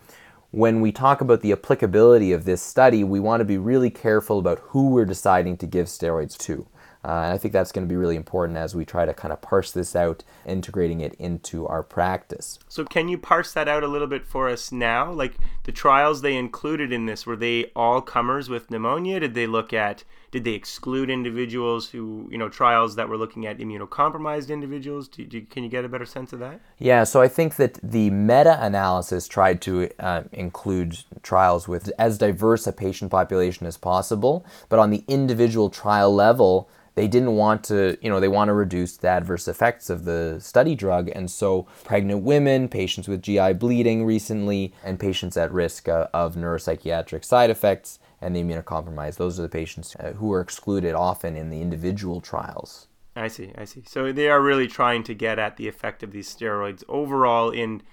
when 0.51 0.81
we 0.81 0.91
talk 0.91 1.19
about 1.19 1.41
the 1.41 1.51
applicability 1.51 2.31
of 2.31 2.45
this 2.45 2.61
study, 2.61 3.03
we 3.03 3.19
want 3.19 3.41
to 3.41 3.45
be 3.45 3.57
really 3.57 3.89
careful 3.89 4.37
about 4.37 4.59
who 4.59 4.89
we're 4.89 5.03
deciding 5.05 5.57
to 5.57 5.65
give 5.65 5.87
steroids 5.87 6.37
to. 6.39 6.67
Uh, 7.03 7.24
and 7.24 7.33
I 7.33 7.38
think 7.38 7.51
that's 7.53 7.72
going 7.72 7.88
to 7.88 7.91
be 7.91 7.98
really 7.98 8.15
important 8.15 8.57
as 8.57 8.75
we 8.75 8.86
try 8.86 9.05
to 9.05 9.13
kind 9.13 9.33
of 9.33 9.41
parse 9.41 9.72
this 9.72 9.95
out, 9.95 10.24
integrating 10.45 11.01
it 11.01 11.13
into 11.15 11.67
our 11.67 11.83
practice. 11.83 12.60
so 12.67 12.86
can 12.86 13.07
you 13.07 13.17
parse 13.17 13.53
that 13.53 13.67
out 13.67 13.83
a 13.83 13.88
little 13.88 14.07
bit 14.07 14.25
for 14.25 14.50
us 14.50 14.72
now 14.72 15.12
like 15.12 15.36
the 15.63 15.72
trials 15.72 16.22
they 16.22 16.36
included 16.36 16.91
in 16.91 17.05
this 17.05 17.25
were 17.25 17.36
they 17.36 17.72
all 17.75 18.01
comers 18.01 18.50
with 18.50 18.70
pneumonia? 18.70 19.20
Did 19.20 19.34
they 19.34 19.48
look 19.48 19.74
at 19.74 20.03
did 20.32 20.46
they 20.46 20.53
exclude 20.53 21.12
individuals 21.12 21.89
who 21.91 22.27
you 22.32 22.38
know 22.38 22.50
trials 22.50 22.96
that 22.96 23.08
were 23.08 23.17
looking 23.17 23.46
at 23.46 23.60
immunocompromised 23.60 24.50
individuals? 24.50 25.08
Do, 25.08 25.25
do, 25.25 25.41
can 25.41 25.63
you 25.63 25.70
get 25.70 25.86
a 25.86 25.89
better 25.89 26.05
sense 26.05 26.34
of 26.34 26.39
that? 26.39 26.60
Yeah, 26.79 27.03
so 27.03 27.22
I 27.22 27.27
think 27.27 27.55
that 27.58 27.75
the 27.84 28.10
meta 28.10 28.58
analysis 28.60 29.27
tried 29.27 29.62
to 29.62 29.89
uh, 30.00 30.24
include 30.32 30.98
trials 31.22 31.67
with 31.67 31.91
as 32.00 32.17
diverse 32.17 32.65
a 32.67 32.74
patient 32.74 33.12
population 33.12 33.67
as 33.67 33.77
possible, 33.77 34.46
but 34.70 34.79
on 34.79 34.89
the 34.89 35.03
individual 35.08 35.70
trial 35.70 36.13
level, 36.13 36.67
they 36.96 37.08
didn't 37.08 37.36
want 37.36 37.63
to, 37.65 37.98
you 38.01 38.10
know, 38.10 38.20
they 38.20 38.27
want 38.27 38.50
to 38.50 38.53
reduce 38.53 38.98
the 38.98 39.08
adverse 39.08 39.48
effects 39.48 39.89
of 39.89 40.05
the 40.05 40.38
study 40.39 40.75
drug. 40.75 41.10
And 41.10 41.29
so, 41.29 41.67
pregnant 41.84 42.24
women, 42.24 42.67
patients 42.67 43.08
with 43.08 43.22
GI 43.22 43.53
bleeding 43.53 44.05
recently, 44.05 44.74
and 44.84 45.00
patients 45.00 45.36
at 45.36 45.51
risk 45.53 45.88
uh, 45.88 46.07
of 46.13 46.36
neuropsychiatric 46.36 47.24
side 47.24 47.50
effects 47.50 48.00
and 48.22 48.36
the 48.36 48.43
immunocompromised, 48.43 49.17
those 49.17 49.39
are 49.39 49.43
the 49.43 49.50
patients 49.50 49.95
uh, 49.95 50.13
who 50.13 50.31
are 50.33 50.41
excluded 50.41 50.93
often 50.93 51.36
in 51.36 51.50
the 51.50 51.62
individual 51.62 52.22
trials. 52.22 52.88
I 53.15 53.27
see, 53.27 53.51
I 53.57 53.65
see. 53.65 53.83
So 53.86 54.12
they 54.12 54.29
are 54.29 54.41
really 54.41 54.67
trying 54.67 55.03
to 55.03 55.13
get 55.13 55.38
at 55.38 55.57
the 55.57 55.67
effect 55.67 56.03
of 56.03 56.12
these 56.12 56.33
steroids 56.33 56.83
overall 56.88 57.51
in 57.51 57.83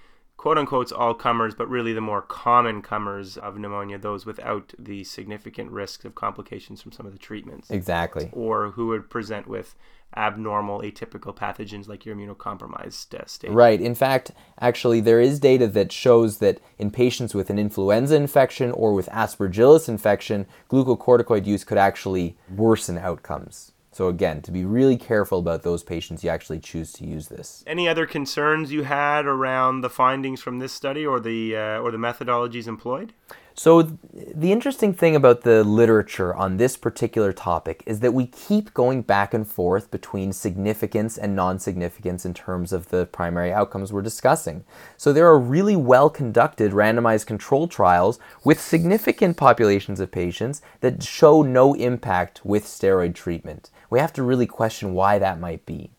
quote 0.41 0.57
unquote 0.57 0.91
all 0.91 1.13
comers, 1.13 1.53
but 1.53 1.69
really 1.69 1.93
the 1.93 2.01
more 2.01 2.23
common 2.23 2.81
comers 2.81 3.37
of 3.37 3.59
pneumonia, 3.59 3.99
those 3.99 4.25
without 4.25 4.73
the 4.79 5.03
significant 5.03 5.69
risks 5.69 6.03
of 6.03 6.15
complications 6.15 6.81
from 6.81 6.91
some 6.91 7.05
of 7.05 7.11
the 7.11 7.19
treatments. 7.19 7.69
Exactly. 7.69 8.27
Or 8.33 8.71
who 8.71 8.87
would 8.87 9.07
present 9.07 9.47
with 9.47 9.75
abnormal 10.17 10.81
atypical 10.81 11.35
pathogens 11.35 11.87
like 11.87 12.07
your 12.07 12.15
immunocompromised 12.15 13.13
uh, 13.13 13.23
state. 13.27 13.51
Right. 13.51 13.79
In 13.79 13.93
fact, 13.93 14.31
actually, 14.59 14.99
there 14.99 15.21
is 15.21 15.39
data 15.39 15.67
that 15.67 15.91
shows 15.91 16.39
that 16.39 16.59
in 16.79 16.89
patients 16.89 17.35
with 17.35 17.51
an 17.51 17.59
influenza 17.59 18.15
infection 18.15 18.71
or 18.71 18.95
with 18.95 19.07
aspergillus 19.09 19.87
infection, 19.87 20.47
glucocorticoid 20.71 21.45
use 21.45 21.63
could 21.63 21.77
actually 21.77 22.35
worsen 22.49 22.97
outcomes. 22.97 23.73
So 23.93 24.07
again, 24.07 24.41
to 24.43 24.51
be 24.51 24.63
really 24.63 24.95
careful 24.95 25.39
about 25.39 25.63
those 25.63 25.83
patients 25.83 26.23
you 26.23 26.29
actually 26.29 26.59
choose 26.59 26.93
to 26.93 27.05
use 27.05 27.27
this. 27.27 27.63
Any 27.67 27.89
other 27.89 28.05
concerns 28.05 28.71
you 28.71 28.83
had 28.83 29.25
around 29.25 29.81
the 29.81 29.89
findings 29.89 30.41
from 30.41 30.59
this 30.59 30.71
study 30.71 31.05
or 31.05 31.19
the 31.19 31.57
uh, 31.57 31.79
or 31.79 31.91
the 31.91 31.97
methodologies 31.97 32.67
employed? 32.67 33.13
So, 33.53 33.81
the 33.81 34.51
interesting 34.51 34.93
thing 34.93 35.15
about 35.15 35.41
the 35.41 35.63
literature 35.63 36.33
on 36.33 36.55
this 36.55 36.77
particular 36.77 37.33
topic 37.33 37.83
is 37.85 37.99
that 37.99 38.13
we 38.13 38.27
keep 38.27 38.73
going 38.73 39.01
back 39.01 39.33
and 39.33 39.45
forth 39.45 39.91
between 39.91 40.31
significance 40.31 41.17
and 41.17 41.35
non 41.35 41.59
significance 41.59 42.25
in 42.25 42.33
terms 42.33 42.71
of 42.71 42.89
the 42.89 43.07
primary 43.07 43.51
outcomes 43.51 43.91
we're 43.91 44.01
discussing. 44.01 44.63
So, 44.95 45.11
there 45.11 45.27
are 45.27 45.37
really 45.37 45.75
well 45.75 46.09
conducted 46.09 46.71
randomized 46.71 47.25
control 47.25 47.67
trials 47.67 48.19
with 48.45 48.61
significant 48.61 49.35
populations 49.35 49.99
of 49.99 50.11
patients 50.11 50.61
that 50.79 51.03
show 51.03 51.41
no 51.41 51.73
impact 51.73 52.45
with 52.45 52.63
steroid 52.63 53.15
treatment. 53.15 53.69
We 53.91 53.99
have 53.99 54.13
to 54.13 54.23
really 54.23 54.47
question 54.47 54.93
why 54.95 55.19
that 55.19 55.39
might 55.39 55.67
be. 55.67 55.91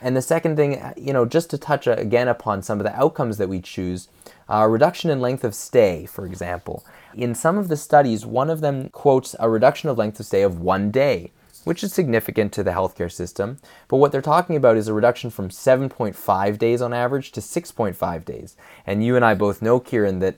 And 0.00 0.16
the 0.16 0.22
second 0.22 0.56
thing, 0.56 0.80
you 0.96 1.12
know, 1.12 1.24
just 1.24 1.50
to 1.50 1.58
touch 1.58 1.88
again 1.88 2.28
upon 2.28 2.62
some 2.62 2.78
of 2.78 2.84
the 2.84 2.94
outcomes 2.94 3.38
that 3.38 3.48
we 3.48 3.60
choose, 3.60 4.08
uh, 4.48 4.66
reduction 4.68 5.10
in 5.10 5.20
length 5.20 5.42
of 5.42 5.54
stay, 5.54 6.06
for 6.06 6.24
example. 6.24 6.84
In 7.14 7.34
some 7.34 7.58
of 7.58 7.68
the 7.68 7.76
studies, 7.76 8.24
one 8.24 8.48
of 8.48 8.60
them 8.60 8.90
quotes 8.90 9.34
a 9.40 9.50
reduction 9.50 9.88
of 9.88 9.98
length 9.98 10.20
of 10.20 10.26
stay 10.26 10.42
of 10.42 10.60
one 10.60 10.90
day, 10.92 11.32
which 11.64 11.82
is 11.82 11.92
significant 11.92 12.52
to 12.52 12.62
the 12.62 12.70
healthcare 12.70 13.10
system. 13.10 13.58
But 13.88 13.96
what 13.96 14.12
they're 14.12 14.22
talking 14.22 14.54
about 14.54 14.76
is 14.76 14.86
a 14.86 14.94
reduction 14.94 15.30
from 15.30 15.48
7.5 15.48 16.58
days 16.58 16.80
on 16.80 16.92
average 16.92 17.32
to 17.32 17.40
6.5 17.40 18.24
days. 18.24 18.56
And 18.86 19.02
you 19.02 19.16
and 19.16 19.24
I 19.24 19.34
both 19.34 19.62
know, 19.62 19.80
Kieran, 19.80 20.20
that 20.20 20.36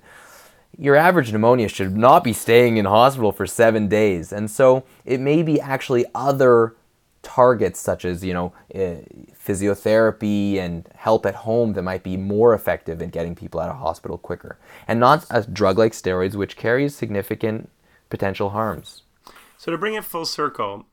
your 0.78 0.96
average 0.96 1.32
pneumonia 1.32 1.68
should 1.68 1.96
not 1.96 2.24
be 2.24 2.32
staying 2.32 2.78
in 2.78 2.86
hospital 2.86 3.32
for 3.32 3.46
seven 3.46 3.88
days. 3.88 4.32
And 4.32 4.50
so 4.50 4.84
it 5.04 5.20
may 5.20 5.42
be 5.42 5.60
actually 5.60 6.06
other 6.14 6.74
targets 7.22 7.78
such 7.78 8.04
as 8.04 8.24
you 8.24 8.32
know 8.32 8.52
uh, 8.74 8.96
physiotherapy 9.32 10.56
and 10.56 10.88
help 10.94 11.26
at 11.26 11.34
home 11.34 11.74
that 11.74 11.82
might 11.82 12.02
be 12.02 12.16
more 12.16 12.54
effective 12.54 13.02
in 13.02 13.10
getting 13.10 13.34
people 13.34 13.60
out 13.60 13.70
of 13.70 13.76
hospital 13.76 14.18
quicker. 14.18 14.58
And 14.88 15.00
not 15.00 15.26
a 15.30 15.42
drug 15.42 15.78
like 15.78 15.92
steroids 15.92 16.34
which 16.34 16.56
carries 16.56 16.94
significant 16.94 17.70
potential 18.08 18.50
harms. 18.50 19.02
So 19.56 19.70
to 19.70 19.78
bring 19.78 19.94
it 19.94 20.04
full 20.04 20.24
circle 20.24 20.86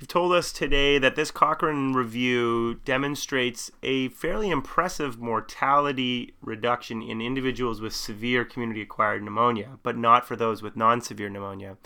you've 0.00 0.08
told 0.08 0.32
us 0.32 0.50
today 0.50 0.98
that 0.98 1.14
this 1.14 1.30
cochrane 1.30 1.92
review 1.92 2.80
demonstrates 2.86 3.70
a 3.82 4.08
fairly 4.08 4.50
impressive 4.50 5.20
mortality 5.20 6.34
reduction 6.40 7.02
in 7.02 7.20
individuals 7.20 7.82
with 7.82 7.94
severe 7.94 8.44
community 8.44 8.80
acquired 8.80 9.22
pneumonia 9.22 9.78
but 9.82 9.96
not 9.96 10.26
for 10.26 10.36
those 10.36 10.62
with 10.62 10.76
non-severe 10.76 11.28
pneumonia. 11.28 11.76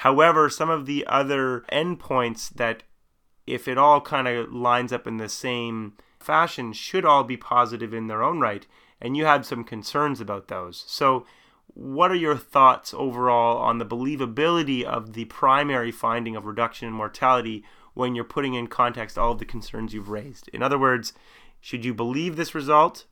However, 0.00 0.50
some 0.50 0.68
of 0.68 0.84
the 0.84 1.06
other 1.06 1.64
endpoints 1.72 2.50
that 2.50 2.82
if 3.46 3.68
it 3.68 3.78
all 3.78 4.00
kind 4.00 4.28
of 4.28 4.52
lines 4.52 4.92
up 4.92 5.06
in 5.06 5.16
the 5.16 5.28
same 5.28 5.94
fashion, 6.18 6.72
should 6.72 7.04
all 7.04 7.24
be 7.24 7.36
positive 7.36 7.94
in 7.94 8.06
their 8.06 8.22
own 8.22 8.40
right. 8.40 8.66
And 9.00 9.16
you 9.16 9.24
had 9.24 9.44
some 9.44 9.64
concerns 9.64 10.20
about 10.20 10.48
those. 10.48 10.84
So, 10.86 11.26
what 11.74 12.10
are 12.10 12.16
your 12.16 12.36
thoughts 12.36 12.94
overall 12.94 13.58
on 13.58 13.78
the 13.78 13.84
believability 13.84 14.82
of 14.82 15.12
the 15.12 15.26
primary 15.26 15.92
finding 15.92 16.34
of 16.34 16.46
reduction 16.46 16.88
in 16.88 16.94
mortality 16.94 17.64
when 17.92 18.14
you're 18.14 18.24
putting 18.24 18.54
in 18.54 18.66
context 18.66 19.18
all 19.18 19.32
of 19.32 19.38
the 19.38 19.44
concerns 19.44 19.92
you've 19.92 20.08
raised? 20.08 20.48
In 20.54 20.62
other 20.62 20.78
words, 20.78 21.12
should 21.60 21.84
you 21.84 21.92
believe 21.92 22.36
this 22.36 22.54
result 22.54 23.04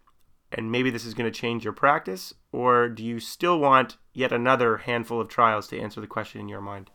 and 0.50 0.71
maybe 0.71 0.91
this 0.91 1.05
is 1.05 1.14
going 1.14 1.31
to 1.31 1.38
change 1.38 1.64
your 1.64 1.73
practice, 1.73 2.33
or 2.53 2.88
do 2.88 3.05
you 3.05 3.19
still 3.19 3.59
want 3.59 3.97
yet 4.12 4.33
another 4.33 4.79
handful 4.79 5.21
of 5.21 5.29
trials 5.29 5.67
to 5.69 5.79
answer 5.79 6.00
the 6.00 6.07
question 6.07 6.41
in 6.41 6.49
your 6.49 6.61
mind? 6.61 6.91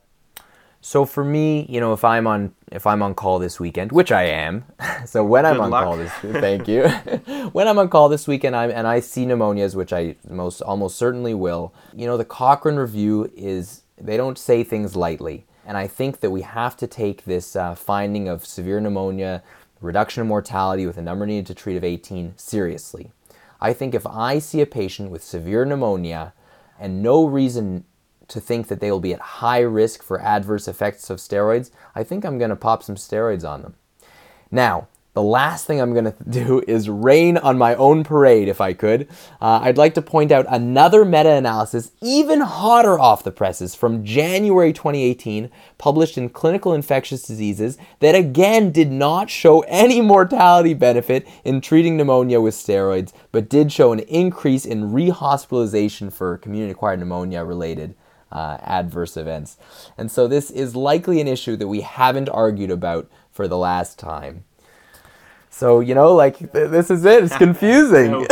So 0.82 1.06
for 1.06 1.26
me, 1.26 1.66
you 1.68 1.80
know, 1.80 1.92
if 1.94 2.06
I'm 2.06 2.26
on 2.26 2.54
if 2.72 2.88
I'm 2.88 3.02
on 3.02 3.14
call 3.14 3.40
this 3.40 3.60
weekend, 3.60 3.92
which 3.92 4.12
I 4.12 4.24
am, 4.24 4.66
so 5.06 5.24
when 5.24 5.44
Good 5.44 5.54
I'm 5.54 5.62
on 5.62 5.70
luck. 5.72 5.84
call 5.84 5.98
this, 5.98 6.12
thank 6.14 6.68
you. 6.68 6.88
when 7.52 7.68
I'm 7.68 7.78
on 7.78 7.90
call 7.90 8.10
this 8.10 8.28
weekend, 8.28 8.56
I'm 8.56 8.72
and 8.72 8.88
I 8.88 9.02
see 9.02 9.26
pneumonias, 9.26 9.76
which 9.76 9.92
I 9.92 10.16
most 10.30 10.62
almost 10.62 10.98
certainly 10.98 11.34
will. 11.34 11.74
You 11.94 12.08
know, 12.08 12.18
the 12.18 12.26
Cochrane 12.26 12.78
review 12.78 13.32
is 13.36 13.84
they 13.98 14.16
don't 14.16 14.38
say 14.38 14.64
things 14.64 14.96
lightly, 14.96 15.46
and 15.66 15.78
I 15.78 15.88
think 15.88 16.22
that 16.22 16.32
we 16.32 16.44
have 16.44 16.78
to 16.78 16.88
take 16.88 17.26
this 17.26 17.56
uh, 17.56 17.76
finding 17.76 18.30
of 18.30 18.46
severe 18.46 18.80
pneumonia, 18.80 19.44
reduction 19.82 20.22
in 20.22 20.28
mortality 20.28 20.86
with 20.86 20.98
a 20.98 21.02
number 21.02 21.26
needed 21.26 21.48
to 21.48 21.54
treat 21.54 21.76
of 21.76 21.84
18 21.84 22.34
seriously. 22.38 23.12
I 23.60 23.74
think 23.74 23.94
if 23.94 24.08
I 24.08 24.40
see 24.40 24.62
a 24.62 24.66
patient 24.66 25.12
with 25.12 25.24
severe 25.24 25.66
pneumonia 25.66 26.34
and 26.80 27.04
no 27.04 27.26
reason 27.26 27.84
to 28.30 28.40
think 28.40 28.68
that 28.68 28.80
they 28.80 28.92
will 28.92 29.00
be 29.00 29.14
at 29.14 29.20
high 29.20 29.60
risk 29.60 30.02
for 30.02 30.22
adverse 30.22 30.68
effects 30.68 31.10
of 31.10 31.18
steroids, 31.18 31.72
I 31.96 32.04
think 32.04 32.24
I'm 32.24 32.38
going 32.38 32.50
to 32.50 32.56
pop 32.56 32.84
some 32.84 32.96
steroids 32.96 33.48
on 33.48 33.62
them. 33.62 33.76
Now, 34.52 34.88
the 35.14 35.24
last 35.24 35.66
thing 35.66 35.82
I'm 35.82 35.94
going 35.94 36.06
to 36.14 36.16
do 36.30 36.64
is 36.68 36.88
rain 36.88 37.38
on 37.38 37.58
my 37.58 37.76
own 37.76 38.04
parade 38.04 38.48
if 38.48 38.62
I 38.62 38.74
could. 38.74 39.10
Uh, 39.42 39.60
I'd 39.64 39.78
like 39.78 39.94
to 39.96 40.02
point 40.02 40.32
out 40.32 40.46
another 40.48 41.04
meta 41.04 41.32
analysis, 41.32 41.92
even 42.02 42.42
hotter 42.42 42.98
off 42.98 43.24
the 43.24 43.32
presses, 43.32 43.76
from 43.76 44.06
January 44.06 44.72
2018, 44.72 45.50
published 45.78 46.18
in 46.18 46.30
Clinical 46.30 46.74
Infectious 46.74 47.24
Diseases, 47.24 47.78
that 48.00 48.16
again 48.16 48.72
did 48.72 48.92
not 48.92 49.30
show 49.30 49.62
any 49.62 50.00
mortality 50.00 50.74
benefit 50.74 51.28
in 51.44 51.60
treating 51.60 51.98
pneumonia 51.98 52.40
with 52.40 52.56
steroids, 52.56 53.12
but 53.32 53.50
did 53.50 53.72
show 53.72 53.92
an 53.92 54.00
increase 54.00 54.66
in 54.66 54.92
rehospitalization 54.92 56.14
for 56.14 56.38
community 56.38 56.72
acquired 56.72 57.00
pneumonia 57.00 57.44
related 57.44 57.96
uh, 58.32 58.58
adverse 58.62 59.18
events. 59.18 59.58
And 59.98 60.12
so 60.12 60.28
this 60.28 60.52
is 60.52 60.76
likely 60.76 61.20
an 61.22 61.28
issue 61.28 61.56
that 61.58 61.68
we 61.68 61.82
haven't 61.82 62.30
argued 62.30 62.72
about 62.72 63.10
for 63.32 63.48
the 63.48 63.58
last 63.58 64.00
time. 64.00 64.44
So, 65.50 65.80
you 65.80 65.96
know, 65.96 66.14
like 66.14 66.38
th- 66.38 66.70
this 66.70 66.92
is 66.92 67.04
it. 67.06 67.24
It's 67.24 67.38
confusing. 67.38 68.26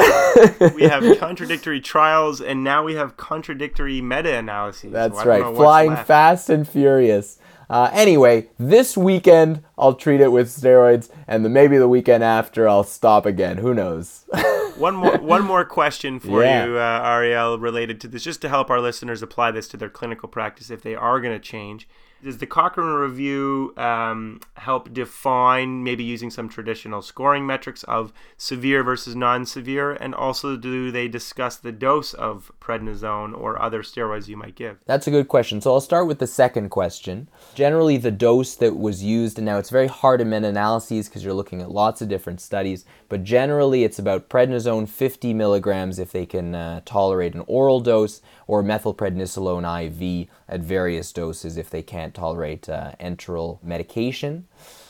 we 0.75 0.83
have 0.83 1.17
contradictory 1.19 1.81
trials 1.81 2.41
and 2.41 2.63
now 2.63 2.83
we 2.83 2.95
have 2.95 3.17
contradictory 3.17 4.01
meta 4.01 4.35
analyses. 4.35 4.91
That's 4.91 5.17
so 5.17 5.25
right. 5.25 5.55
Flying 5.55 5.95
fast 5.95 6.49
and 6.49 6.67
furious. 6.67 7.39
Uh, 7.69 7.89
anyway, 7.93 8.47
this 8.57 8.95
weekend 8.95 9.63
I'll 9.77 9.93
treat 9.93 10.21
it 10.21 10.31
with 10.31 10.47
steroids, 10.47 11.09
and 11.27 11.43
then 11.43 11.53
maybe 11.53 11.77
the 11.77 11.87
weekend 11.87 12.23
after 12.23 12.67
I'll 12.67 12.83
stop 12.83 13.25
again. 13.25 13.57
Who 13.57 13.73
knows? 13.73 14.25
one 14.77 14.95
more 14.95 15.17
one 15.17 15.43
more 15.43 15.65
question 15.65 16.19
for 16.19 16.43
yeah. 16.43 16.65
you, 16.65 16.77
uh, 16.77 17.01
Ariel, 17.03 17.59
related 17.59 17.99
to 18.01 18.07
this, 18.07 18.23
just 18.23 18.41
to 18.41 18.49
help 18.49 18.69
our 18.69 18.79
listeners 18.79 19.21
apply 19.21 19.51
this 19.51 19.67
to 19.69 19.77
their 19.77 19.89
clinical 19.89 20.29
practice 20.29 20.69
if 20.69 20.81
they 20.81 20.95
are 20.95 21.19
going 21.19 21.33
to 21.33 21.39
change. 21.39 21.87
Does 22.23 22.39
the 22.39 22.47
Cochrane 22.47 22.87
Review 22.87 23.73
um, 23.77 24.39
help 24.55 24.91
define, 24.91 25.83
maybe 25.83 26.03
using 26.03 26.31
some 26.31 26.49
traditional 26.49 27.01
scoring 27.01 27.45
metrics 27.45 27.83
of 27.83 28.11
severe 28.37 28.83
versus 28.83 29.15
non 29.15 29.45
severe? 29.45 29.93
And 29.93 30.15
also, 30.15 30.57
do 30.57 30.91
they 30.91 31.07
discuss 31.07 31.57
the 31.57 31.71
dose 31.71 32.13
of 32.13 32.51
prednisone 32.59 33.37
or 33.37 33.61
other 33.61 33.83
steroids 33.83 34.27
you 34.27 34.35
might 34.35 34.55
give? 34.55 34.79
That's 34.85 35.07
a 35.07 35.11
good 35.11 35.27
question. 35.27 35.61
So, 35.61 35.73
I'll 35.73 35.81
start 35.81 36.07
with 36.07 36.19
the 36.19 36.27
second 36.27 36.69
question. 36.69 37.29
Generally, 37.53 37.97
the 37.97 38.11
dose 38.11 38.55
that 38.55 38.77
was 38.77 39.03
used, 39.03 39.37
and 39.37 39.45
now 39.45 39.59
it's 39.59 39.69
very 39.69 39.87
hard 39.87 40.19
in 40.19 40.29
meta 40.29 40.47
analyses 40.47 41.07
because 41.07 41.23
you're 41.23 41.33
looking 41.33 41.61
at 41.61 41.71
lots 41.71 42.01
of 42.01 42.09
different 42.09 42.41
studies, 42.41 42.83
but 43.09 43.23
generally, 43.23 43.83
it's 43.83 43.99
about 43.99 44.29
prednisone 44.29 44.89
50 44.89 45.33
milligrams 45.33 45.99
if 45.99 46.11
they 46.11 46.25
can 46.25 46.55
uh, 46.55 46.81
tolerate 46.83 47.35
an 47.35 47.43
oral 47.47 47.79
dose, 47.79 48.21
or 48.47 48.63
methylprednisolone 48.63 49.85
IV 49.85 50.29
at 50.47 50.61
various 50.61 51.11
doses 51.11 51.57
if 51.57 51.69
they 51.69 51.83
can't 51.83 52.13
tolerate 52.13 52.69
uh, 52.69 52.93
enteral 52.99 53.61
medication. 53.63 54.47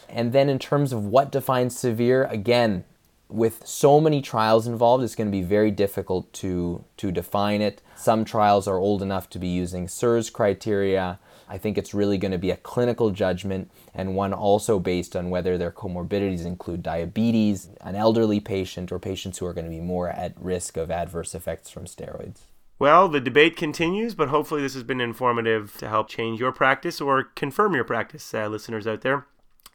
And 0.10 0.32
then, 0.32 0.50
in 0.50 0.60
terms 0.60 0.94
of 0.94 1.06
what 1.06 1.32
defines 1.32 1.78
severe, 1.78 2.26
again, 2.26 2.86
with 3.30 3.66
so 3.68 4.00
many 4.00 4.22
trials 4.22 4.68
involved, 4.68 5.04
it's 5.04 5.16
going 5.16 5.28
to 5.28 5.38
be 5.38 5.42
very 5.42 5.72
difficult 5.72 6.32
to, 6.34 6.84
to 6.98 7.12
define 7.12 7.62
it. 7.62 7.82
Some 7.96 8.24
trials 8.24 8.68
are 8.68 8.78
old 8.78 9.02
enough 9.02 9.30
to 9.32 9.40
be 9.40 9.48
using 9.48 9.88
SIRS 9.88 10.30
criteria. 10.30 11.20
I 11.50 11.58
think 11.58 11.78
it's 11.78 11.94
really 11.94 12.18
going 12.18 12.32
to 12.32 12.38
be 12.38 12.52
a 12.52 12.58
clinical 12.58 13.10
judgment 13.10 13.72
and 13.94 14.16
one 14.16 14.34
also 14.34 14.80
based 14.80 15.16
on 15.16 15.30
whether 15.30 15.58
their 15.58 15.72
comorbidities 15.72 16.46
include 16.46 16.84
diabetes, 16.84 17.70
an 17.82 17.96
elderly 17.96 18.40
patient, 18.40 18.92
or 18.92 19.00
patients 19.00 19.38
who 19.38 19.46
are 19.46 19.54
going 19.54 19.66
to 19.66 19.72
be 19.72 19.80
more 19.80 20.10
at 20.10 20.34
risk 20.40 20.78
of 20.78 20.92
adverse 20.92 21.34
effects 21.34 21.70
from 21.70 21.86
steroids. 21.86 22.42
Well, 22.80 23.10
the 23.10 23.20
debate 23.20 23.56
continues, 23.56 24.14
but 24.14 24.30
hopefully 24.30 24.62
this 24.62 24.76
has 24.76 24.84
been 24.84 25.02
informative 25.02 25.76
to 25.78 25.90
help 25.90 26.10
change 26.10 26.40
your 26.40 26.52
practice 26.52 27.02
or 27.02 27.24
confirm 27.24 27.74
your 27.74 27.84
practice, 27.84 28.32
uh, 28.36 28.48
listeners 28.48 28.86
out 28.86 29.02
there. 29.02 29.26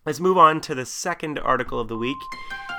Let's 0.06 0.20
move 0.20 0.38
on 0.38 0.60
to 0.62 0.74
the 0.74 0.86
second 0.86 1.40
article 1.40 1.80
of 1.80 1.88
the 1.88 1.96
week. 1.96 2.16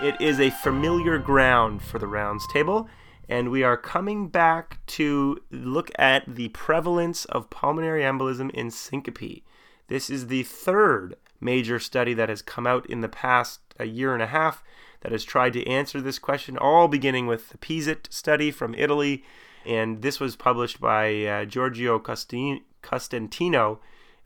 It 0.02 0.20
is 0.22 0.40
a 0.40 0.50
familiar 0.50 1.18
ground 1.18 1.82
for 1.82 2.00
the 2.00 2.08
rounds 2.08 2.48
table, 2.48 2.88
and 3.28 3.52
we 3.52 3.64
are 3.64 3.76
coming 3.76 4.30
back 4.30 4.80
to 4.88 5.42
look 5.52 5.92
at 6.00 6.24
the 6.26 6.50
prevalence 6.50 7.26
of 7.26 7.50
pulmonary 7.50 8.04
embolism 8.04 8.50
in 8.52 8.72
syncope. 8.72 9.44
This 9.90 10.10
is 10.10 10.28
the 10.28 10.44
third 10.44 11.18
major 11.42 11.80
study 11.80 12.14
that 12.14 12.30
has 12.30 12.42
come 12.42 12.66
out 12.66 12.86
in 12.90 13.02
the 13.02 13.10
past 13.10 13.60
a 13.78 13.86
year 13.86 14.14
and 14.14 14.24
a 14.24 14.28
half 14.28 14.64
that 15.02 15.12
has 15.12 15.26
tried 15.26 15.52
to 15.52 15.68
answer 15.68 16.00
this 16.00 16.18
question, 16.18 16.58
all 16.58 16.88
beginning 16.88 17.28
with 17.28 17.50
the 17.50 17.58
PESIT 17.58 18.08
study 18.10 18.52
from 18.52 18.74
Italy. 18.76 19.26
And 19.66 20.02
this 20.02 20.20
was 20.20 20.36
published 20.36 20.80
by 20.80 21.26
uh, 21.26 21.46
Giorgio 21.46 22.00
Costantino 22.00 23.80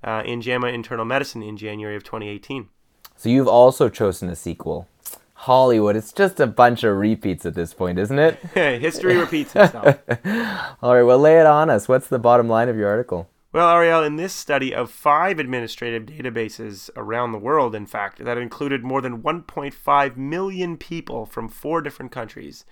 uh, 0.03 0.23
in 0.25 0.41
JAMA 0.41 0.67
Internal 0.67 1.05
Medicine 1.05 1.43
in 1.43 1.57
January 1.57 1.95
of 1.95 2.03
2018. 2.03 2.69
So 3.15 3.29
you've 3.29 3.47
also 3.47 3.89
chosen 3.89 4.29
a 4.29 4.35
sequel. 4.35 4.87
Hollywood, 5.33 5.95
it's 5.95 6.11
just 6.11 6.39
a 6.39 6.47
bunch 6.47 6.83
of 6.83 6.97
repeats 6.97 7.45
at 7.45 7.53
this 7.53 7.73
point, 7.73 7.99
isn't 7.99 8.17
it? 8.17 8.39
History 8.53 9.17
repeats 9.17 9.55
itself. 9.55 9.97
All 10.81 10.95
right, 10.95 11.03
well, 11.03 11.19
lay 11.19 11.39
it 11.39 11.45
on 11.45 11.69
us. 11.69 11.87
What's 11.87 12.07
the 12.07 12.19
bottom 12.19 12.47
line 12.47 12.69
of 12.69 12.75
your 12.75 12.89
article? 12.89 13.29
Well, 13.53 13.69
Ariel, 13.69 14.03
in 14.03 14.17
this 14.17 14.33
study 14.33 14.73
of 14.73 14.91
five 14.91 15.39
administrative 15.39 16.05
databases 16.05 16.89
around 16.95 17.31
the 17.31 17.37
world, 17.37 17.75
in 17.75 17.85
fact, 17.85 18.23
that 18.23 18.37
included 18.37 18.83
more 18.83 19.01
than 19.01 19.21
1.5 19.21 20.17
million 20.17 20.77
people 20.77 21.25
from 21.25 21.47
four 21.47 21.81
different 21.81 22.11
countries, 22.11 22.65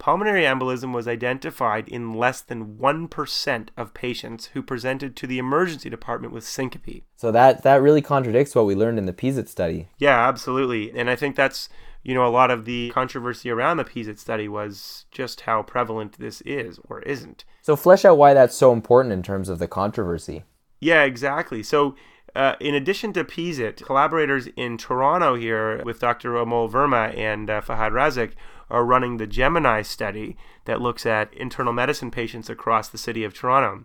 pulmonary 0.00 0.42
embolism 0.42 0.92
was 0.92 1.06
identified 1.06 1.86
in 1.86 2.14
less 2.14 2.40
than 2.40 2.78
1% 2.78 3.68
of 3.76 3.94
patients 3.94 4.46
who 4.46 4.62
presented 4.62 5.14
to 5.14 5.28
the 5.28 5.38
emergency 5.38 5.88
department 5.88 6.32
with 6.32 6.42
syncope. 6.42 7.04
So 7.14 7.30
that, 7.30 7.62
that 7.62 7.80
really 7.80 8.02
contradicts 8.02 8.56
what 8.56 8.66
we 8.66 8.74
learned 8.74 8.98
in 8.98 9.06
the 9.06 9.12
PESIT 9.12 9.48
study. 9.48 9.88
Yeah, 9.98 10.26
absolutely. 10.26 10.90
And 10.98 11.08
I 11.08 11.14
think 11.14 11.36
that's 11.36 11.68
you 12.02 12.14
know, 12.14 12.26
a 12.26 12.28
lot 12.28 12.50
of 12.50 12.64
the 12.64 12.90
controversy 12.90 13.50
around 13.50 13.76
the 13.76 13.84
PESIT 13.84 14.18
study 14.18 14.48
was 14.48 15.04
just 15.10 15.42
how 15.42 15.62
prevalent 15.62 16.18
this 16.18 16.40
is 16.42 16.80
or 16.88 17.02
isn't. 17.02 17.44
So, 17.62 17.76
flesh 17.76 18.04
out 18.04 18.16
why 18.16 18.32
that's 18.32 18.56
so 18.56 18.72
important 18.72 19.12
in 19.12 19.22
terms 19.22 19.48
of 19.48 19.58
the 19.58 19.68
controversy. 19.68 20.44
Yeah, 20.80 21.02
exactly. 21.02 21.62
So, 21.62 21.94
uh, 22.34 22.54
in 22.60 22.74
addition 22.74 23.12
to 23.14 23.24
PESIT, 23.24 23.84
collaborators 23.84 24.46
in 24.56 24.78
Toronto 24.78 25.34
here 25.34 25.82
with 25.84 26.00
Dr. 26.00 26.32
Amol 26.32 26.70
Verma 26.70 27.16
and 27.16 27.50
uh, 27.50 27.60
Fahad 27.60 27.92
Razak 27.92 28.32
are 28.70 28.84
running 28.84 29.16
the 29.16 29.26
Gemini 29.26 29.82
study 29.82 30.36
that 30.64 30.80
looks 30.80 31.04
at 31.04 31.34
internal 31.34 31.72
medicine 31.72 32.10
patients 32.10 32.48
across 32.48 32.88
the 32.88 32.98
city 32.98 33.24
of 33.24 33.34
Toronto. 33.34 33.84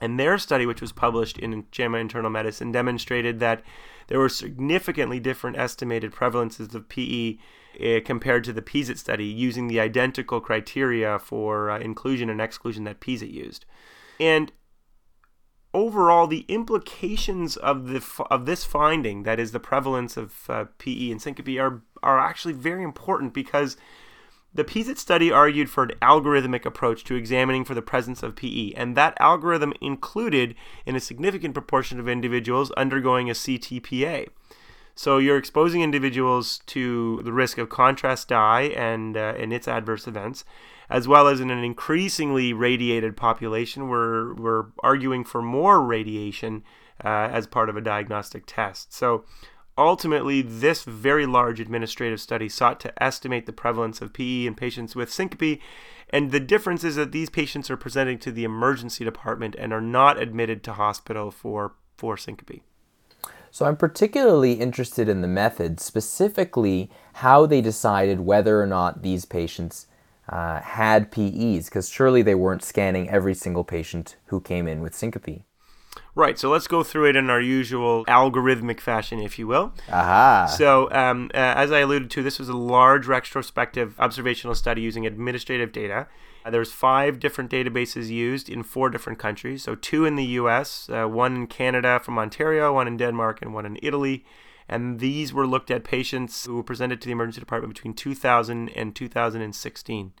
And 0.00 0.18
their 0.18 0.38
study, 0.38 0.66
which 0.66 0.80
was 0.80 0.92
published 0.92 1.38
in 1.38 1.66
JAMA 1.70 1.98
Internal 1.98 2.30
Medicine, 2.30 2.72
demonstrated 2.72 3.38
that 3.40 3.62
there 4.08 4.18
were 4.18 4.28
significantly 4.28 5.20
different 5.20 5.56
estimated 5.56 6.12
prevalences 6.12 6.74
of 6.74 6.88
PE 6.88 7.36
uh, 7.80 8.00
compared 8.04 8.44
to 8.44 8.52
the 8.52 8.62
PESIT 8.62 8.98
study 8.98 9.24
using 9.24 9.68
the 9.68 9.80
identical 9.80 10.40
criteria 10.40 11.18
for 11.18 11.70
uh, 11.70 11.78
inclusion 11.78 12.28
and 12.28 12.40
exclusion 12.40 12.84
that 12.84 13.00
PESIT 13.00 13.30
used. 13.30 13.64
And 14.18 14.52
overall, 15.74 16.26
the 16.26 16.46
implications 16.48 17.56
of 17.56 17.88
the 17.88 18.02
of 18.30 18.46
this 18.46 18.64
finding, 18.64 19.24
that 19.24 19.38
is 19.38 19.52
the 19.52 19.60
prevalence 19.60 20.16
of 20.16 20.48
uh, 20.48 20.66
PE 20.78 21.10
and 21.10 21.20
syncope, 21.20 21.58
are 21.58 21.82
are 22.02 22.18
actually 22.18 22.54
very 22.54 22.82
important 22.82 23.34
because 23.34 23.76
the 24.54 24.64
PESIT 24.64 24.98
study 24.98 25.32
argued 25.32 25.68
for 25.68 25.82
an 25.82 25.90
algorithmic 26.00 26.64
approach 26.64 27.02
to 27.04 27.16
examining 27.16 27.64
for 27.64 27.74
the 27.74 27.82
presence 27.82 28.22
of 28.22 28.36
PE, 28.36 28.72
and 28.76 28.96
that 28.96 29.16
algorithm 29.18 29.74
included 29.80 30.54
in 30.86 30.94
a 30.94 31.00
significant 31.00 31.54
proportion 31.54 31.98
of 31.98 32.08
individuals 32.08 32.70
undergoing 32.72 33.28
a 33.28 33.32
CTPA. 33.32 34.28
So 34.94 35.18
you're 35.18 35.36
exposing 35.36 35.82
individuals 35.82 36.60
to 36.66 37.20
the 37.24 37.32
risk 37.32 37.58
of 37.58 37.68
contrast 37.68 38.28
dye 38.28 38.72
and, 38.76 39.16
uh, 39.16 39.34
and 39.36 39.52
its 39.52 39.66
adverse 39.66 40.06
events, 40.06 40.44
as 40.90 41.08
well 41.08 41.28
as 41.28 41.40
in 41.40 41.50
an 41.50 41.64
increasingly 41.64 42.52
radiated 42.52 43.16
population. 43.16 43.88
We're, 43.88 44.34
we're 44.34 44.66
arguing 44.82 45.24
for 45.24 45.42
more 45.42 45.82
radiation 45.82 46.62
uh, 47.04 47.08
as 47.08 47.46
part 47.46 47.68
of 47.68 47.76
a 47.76 47.80
diagnostic 47.80 48.44
test. 48.46 48.92
So 48.92 49.24
Ultimately, 49.76 50.40
this 50.40 50.84
very 50.84 51.26
large 51.26 51.58
administrative 51.58 52.20
study 52.20 52.48
sought 52.48 52.78
to 52.80 53.02
estimate 53.02 53.46
the 53.46 53.52
prevalence 53.52 54.00
of 54.00 54.12
PE 54.12 54.46
in 54.46 54.54
patients 54.54 54.94
with 54.94 55.12
syncope, 55.12 55.58
and 56.10 56.30
the 56.30 56.38
difference 56.38 56.84
is 56.84 56.94
that 56.94 57.10
these 57.10 57.28
patients 57.28 57.70
are 57.70 57.76
presenting 57.76 58.18
to 58.20 58.30
the 58.30 58.44
emergency 58.44 59.04
department 59.04 59.56
and 59.58 59.72
are 59.72 59.80
not 59.80 60.20
admitted 60.20 60.62
to 60.62 60.74
hospital 60.74 61.32
for, 61.32 61.74
for 61.96 62.16
syncope. 62.16 62.62
So, 63.50 63.66
I'm 63.66 63.76
particularly 63.76 64.54
interested 64.54 65.08
in 65.08 65.22
the 65.22 65.28
method, 65.28 65.80
specifically 65.80 66.88
how 67.14 67.44
they 67.44 67.60
decided 67.60 68.20
whether 68.20 68.60
or 68.60 68.66
not 68.66 69.02
these 69.02 69.24
patients 69.24 69.88
uh, 70.28 70.60
had 70.60 71.10
PEs, 71.10 71.66
because 71.66 71.88
surely 71.88 72.22
they 72.22 72.34
weren't 72.34 72.62
scanning 72.62 73.08
every 73.10 73.34
single 73.34 73.64
patient 73.64 74.16
who 74.26 74.40
came 74.40 74.66
in 74.66 74.80
with 74.80 74.94
syncope. 74.94 75.42
Right. 76.16 76.38
So 76.38 76.50
let's 76.50 76.68
go 76.68 76.82
through 76.84 77.08
it 77.10 77.16
in 77.16 77.28
our 77.28 77.40
usual 77.40 78.04
algorithmic 78.06 78.80
fashion, 78.80 79.18
if 79.18 79.38
you 79.38 79.46
will. 79.46 79.72
Aha. 79.88 80.46
So, 80.46 80.90
um, 80.92 81.30
uh, 81.34 81.38
as 81.38 81.72
I 81.72 81.80
alluded 81.80 82.10
to, 82.12 82.22
this 82.22 82.38
was 82.38 82.48
a 82.48 82.56
large 82.56 83.06
retrospective 83.06 83.94
observational 83.98 84.54
study 84.54 84.82
using 84.82 85.06
administrative 85.06 85.72
data. 85.72 86.06
Uh, 86.44 86.50
there's 86.50 86.70
five 86.70 87.18
different 87.18 87.50
databases 87.50 88.10
used 88.10 88.48
in 88.48 88.62
four 88.62 88.90
different 88.90 89.18
countries. 89.18 89.62
So, 89.64 89.74
two 89.74 90.04
in 90.04 90.14
the 90.14 90.24
U.S., 90.24 90.88
uh, 90.88 91.06
one 91.06 91.34
in 91.34 91.46
Canada 91.48 92.00
from 92.02 92.18
Ontario, 92.18 92.72
one 92.72 92.86
in 92.86 92.96
Denmark, 92.96 93.42
and 93.42 93.52
one 93.52 93.66
in 93.66 93.78
Italy. 93.82 94.24
And 94.68 94.98
these 95.00 95.32
were 95.32 95.46
looked 95.46 95.70
at 95.70 95.84
patients 95.84 96.46
who 96.46 96.56
were 96.56 96.62
presented 96.62 97.00
to 97.00 97.06
the 97.06 97.12
emergency 97.12 97.40
department 97.40 97.74
between 97.74 97.94
2000 97.94 98.70
and 98.70 98.94
2016. 98.94 100.12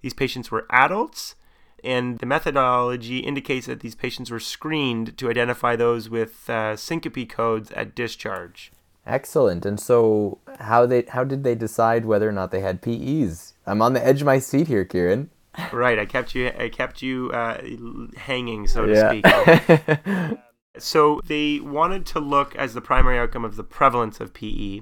These 0.00 0.14
patients 0.14 0.50
were 0.50 0.66
adults 0.70 1.34
and 1.82 2.18
the 2.18 2.26
methodology 2.26 3.18
indicates 3.18 3.66
that 3.66 3.80
these 3.80 3.94
patients 3.94 4.30
were 4.30 4.40
screened 4.40 5.16
to 5.18 5.30
identify 5.30 5.76
those 5.76 6.08
with 6.08 6.48
uh, 6.48 6.76
syncope 6.76 7.28
codes 7.28 7.70
at 7.72 7.94
discharge. 7.94 8.72
Excellent. 9.06 9.64
And 9.64 9.80
so, 9.80 10.38
how 10.58 10.86
they 10.86 11.02
how 11.08 11.24
did 11.24 11.42
they 11.42 11.54
decide 11.54 12.04
whether 12.04 12.28
or 12.28 12.32
not 12.32 12.50
they 12.50 12.60
had 12.60 12.82
PEs? 12.82 13.54
I'm 13.66 13.82
on 13.82 13.94
the 13.94 14.06
edge 14.06 14.20
of 14.20 14.26
my 14.26 14.38
seat 14.38 14.68
here, 14.68 14.84
Kieran. 14.84 15.30
right, 15.72 15.98
I 15.98 16.04
kept 16.04 16.34
you 16.34 16.52
I 16.56 16.68
kept 16.68 17.02
you 17.02 17.30
uh, 17.30 17.60
hanging, 18.16 18.68
so 18.68 18.86
to 18.86 18.92
yeah. 18.92 19.08
speak. 19.08 20.38
so 20.78 21.20
they 21.24 21.60
wanted 21.60 22.06
to 22.06 22.20
look 22.20 22.54
as 22.56 22.74
the 22.74 22.80
primary 22.80 23.18
outcome 23.18 23.44
of 23.44 23.56
the 23.56 23.64
prevalence 23.64 24.20
of 24.20 24.34
PE, 24.34 24.80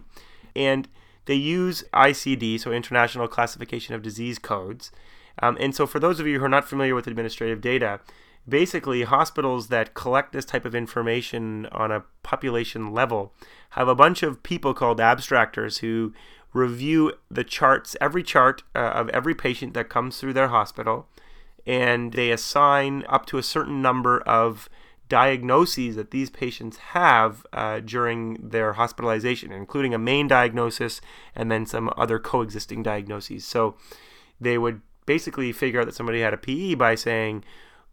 and 0.55 0.89
they 1.27 1.35
use 1.35 1.85
ICD, 1.93 2.61
so 2.61 2.73
International 2.73 3.29
Classification 3.29 3.95
of 3.95 4.03
Disease 4.03 4.39
Codes, 4.39 4.91
um, 5.41 5.57
and 5.61 5.75
so, 5.75 5.87
for 5.87 6.01
those 6.01 6.21
of 6.21 6.27
you 6.27 6.39
who 6.39 6.45
are 6.45 6.49
not 6.49 6.69
familiar 6.69 6.95
with 6.95 7.07
administrative 7.07 7.61
data, 7.61 8.01
basically 8.49 9.03
hospitals 9.03 9.69
that 9.69 9.95
collect 9.95 10.33
this 10.33 10.45
type 10.45 10.65
of 10.65 10.75
information 10.75 11.67
on 11.67 11.93
a 11.93 12.05
population 12.23 12.93
level 12.93 13.33
have 13.71 13.89
a 13.89 13.95
bunch 13.95 14.23
of 14.23 14.43
people 14.43 14.73
called 14.73 14.99
abstractors 14.99 15.79
who 15.79 16.13
review 16.55 17.13
the 17.31 17.45
charts, 17.45 17.95
every 18.01 18.23
chart 18.23 18.63
uh, 18.75 18.79
of 18.79 19.09
every 19.11 19.35
patient 19.35 19.75
that 19.75 19.89
comes 19.89 20.19
through 20.19 20.33
their 20.33 20.49
hospital, 20.49 21.07
and 21.67 22.15
they 22.15 22.31
assign 22.31 23.05
up 23.09 23.27
to 23.27 23.39
a 23.39 23.43
certain 23.43 23.83
number 23.83 24.21
of 24.23 24.69
diagnoses 25.09 25.97
that 25.97 26.11
these 26.11 26.31
patients 26.31 26.77
have 26.79 27.47
uh, 27.53 27.81
during 27.81 28.35
their 28.35 28.75
hospitalization, 28.75 29.53
including 29.53 29.95
a 29.95 29.99
main 29.99 30.29
diagnosis 30.29 31.01
and 31.35 31.51
then 31.51 31.67
some 31.67 31.91
other 31.97 32.19
coexisting 32.19 32.83
diagnoses. 32.83 33.45
So 33.45 33.77
they 34.41 34.59
would 34.59 34.83
basically 35.07 35.53
figure 35.53 35.81
out 35.81 35.87
that 35.87 35.95
somebody 35.95 36.21
had 36.21 36.35
a 36.35 36.39
PE 36.39 36.75
by 36.75 36.95
saying, 36.95 37.45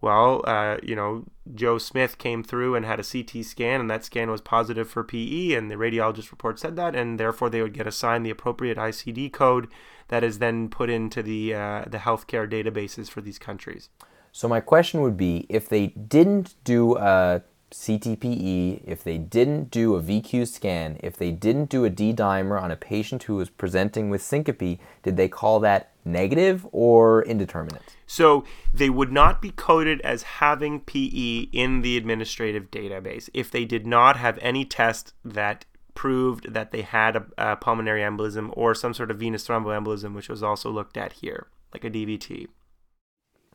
well, 0.02 0.42
uh, 0.46 0.78
you 0.84 0.96
know, 0.96 1.24
Joe 1.54 1.78
Smith 1.78 2.18
came 2.18 2.44
through 2.44 2.76
and 2.76 2.86
had 2.86 3.00
a 3.00 3.04
CT 3.04 3.46
scan, 3.46 3.80
and 3.80 3.90
that 3.90 4.04
scan 4.04 4.30
was 4.30 4.42
positive 4.42 4.90
for 4.90 5.04
PE, 5.04 5.54
and 5.54 5.72
the 5.72 5.76
radiologist 5.76 6.32
report 6.32 6.60
said 6.60 6.76
that, 6.76 6.96
and 6.96 7.20
therefore 7.20 7.50
they 7.50 7.62
would 7.62 7.74
get 7.74 7.88
assigned 7.88 8.26
the 8.26 8.30
appropriate 8.30 8.78
ICD 8.78 9.32
code 9.32 9.68
that 10.10 10.24
is 10.24 10.40
then 10.40 10.70
put 10.70 10.90
into 10.90 11.24
the 11.24 11.54
uh, 11.54 11.86
the 11.88 11.98
healthcare 11.98 12.50
databases 12.50 13.10
for 13.10 13.22
these 13.22 13.40
countries. 13.40 13.90
So 14.36 14.50
my 14.50 14.60
question 14.60 15.00
would 15.00 15.16
be, 15.16 15.46
if 15.48 15.70
they 15.70 15.88
didn't 15.88 16.56
do 16.66 16.98
a 16.98 17.42
CTPE, 17.72 18.82
if 18.84 19.02
they 19.02 19.18
didn't 19.18 19.72
do 19.72 19.96
a 19.96 20.02
VQ 20.02 20.46
scan, 20.46 21.00
if 21.02 21.16
they 21.16 21.32
didn't 21.32 21.70
do 21.70 21.86
a 21.86 21.90
D 21.90 22.12
dimer 22.14 22.62
on 22.62 22.70
a 22.70 22.76
patient 22.76 23.24
who 23.24 23.38
was 23.38 23.50
presenting 23.50 24.10
with 24.10 24.22
syncope, 24.22 24.78
did 25.04 25.16
they 25.16 25.30
call 25.30 25.62
that 25.62 25.94
negative 26.04 26.68
or 26.74 27.24
indeterminate? 27.24 27.96
So 28.08 28.44
they 28.74 28.90
would 28.90 29.10
not 29.10 29.42
be 29.42 29.52
coded 29.52 30.02
as 30.02 30.24
having 30.24 30.82
PE 30.82 31.48
in 31.54 31.82
the 31.82 31.96
administrative 31.96 32.70
database 32.70 33.30
if 33.34 33.50
they 33.50 33.64
did 33.64 33.88
not 33.88 34.18
have 34.18 34.38
any 34.42 34.66
test 34.66 35.14
that 35.24 35.64
proved 35.94 36.52
that 36.52 36.74
they 36.74 36.82
had 36.82 37.16
a, 37.16 37.26
a 37.38 37.56
pulmonary 37.56 38.02
embolism 38.02 38.50
or 38.52 38.76
some 38.76 38.94
sort 38.94 39.12
of 39.12 39.18
venous 39.18 39.48
thromboembolism, 39.48 40.14
which 40.14 40.28
was 40.28 40.44
also 40.44 40.70
looked 40.70 40.98
at 40.98 41.14
here, 41.14 41.48
like 41.74 41.86
a 41.86 41.90
DVT. 41.90 42.48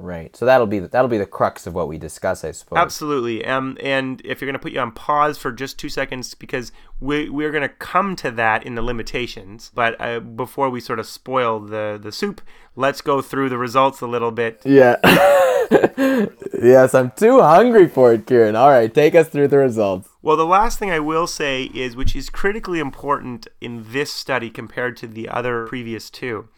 Right. 0.00 0.34
So 0.34 0.46
that'll 0.46 0.66
be 0.66 0.78
the, 0.78 0.88
that'll 0.88 1.08
be 1.08 1.18
the 1.18 1.26
crux 1.26 1.66
of 1.66 1.74
what 1.74 1.86
we 1.86 1.98
discuss, 1.98 2.42
I 2.42 2.52
suppose. 2.52 2.78
Absolutely. 2.78 3.44
Um, 3.44 3.76
and 3.82 4.22
if 4.24 4.40
you're 4.40 4.46
going 4.46 4.54
to 4.54 4.58
put 4.58 4.72
you 4.72 4.80
on 4.80 4.92
pause 4.92 5.36
for 5.36 5.52
just 5.52 5.78
two 5.78 5.90
seconds, 5.90 6.34
because 6.34 6.72
we 7.00 7.28
we're 7.28 7.50
going 7.50 7.62
to 7.62 7.68
come 7.68 8.16
to 8.16 8.30
that 8.30 8.64
in 8.64 8.76
the 8.76 8.82
limitations. 8.82 9.70
But 9.74 10.00
uh, 10.00 10.20
before 10.20 10.70
we 10.70 10.80
sort 10.80 10.98
of 10.98 11.06
spoil 11.06 11.60
the 11.60 12.00
the 12.02 12.12
soup, 12.12 12.40
let's 12.74 13.02
go 13.02 13.20
through 13.20 13.50
the 13.50 13.58
results 13.58 14.00
a 14.00 14.06
little 14.06 14.30
bit. 14.30 14.62
Yeah. 14.64 14.96
yes, 16.62 16.94
I'm 16.94 17.10
too 17.10 17.40
hungry 17.40 17.86
for 17.86 18.14
it, 18.14 18.26
Kieran. 18.26 18.56
All 18.56 18.70
right, 18.70 18.92
take 18.92 19.14
us 19.14 19.28
through 19.28 19.48
the 19.48 19.58
results. 19.58 20.08
Well, 20.22 20.38
the 20.38 20.46
last 20.46 20.78
thing 20.78 20.90
I 20.90 20.98
will 20.98 21.26
say 21.26 21.64
is, 21.74 21.94
which 21.94 22.16
is 22.16 22.30
critically 22.30 22.80
important 22.80 23.48
in 23.60 23.84
this 23.92 24.10
study 24.10 24.48
compared 24.48 24.96
to 24.98 25.06
the 25.06 25.28
other 25.28 25.66
previous 25.66 26.08
two 26.08 26.48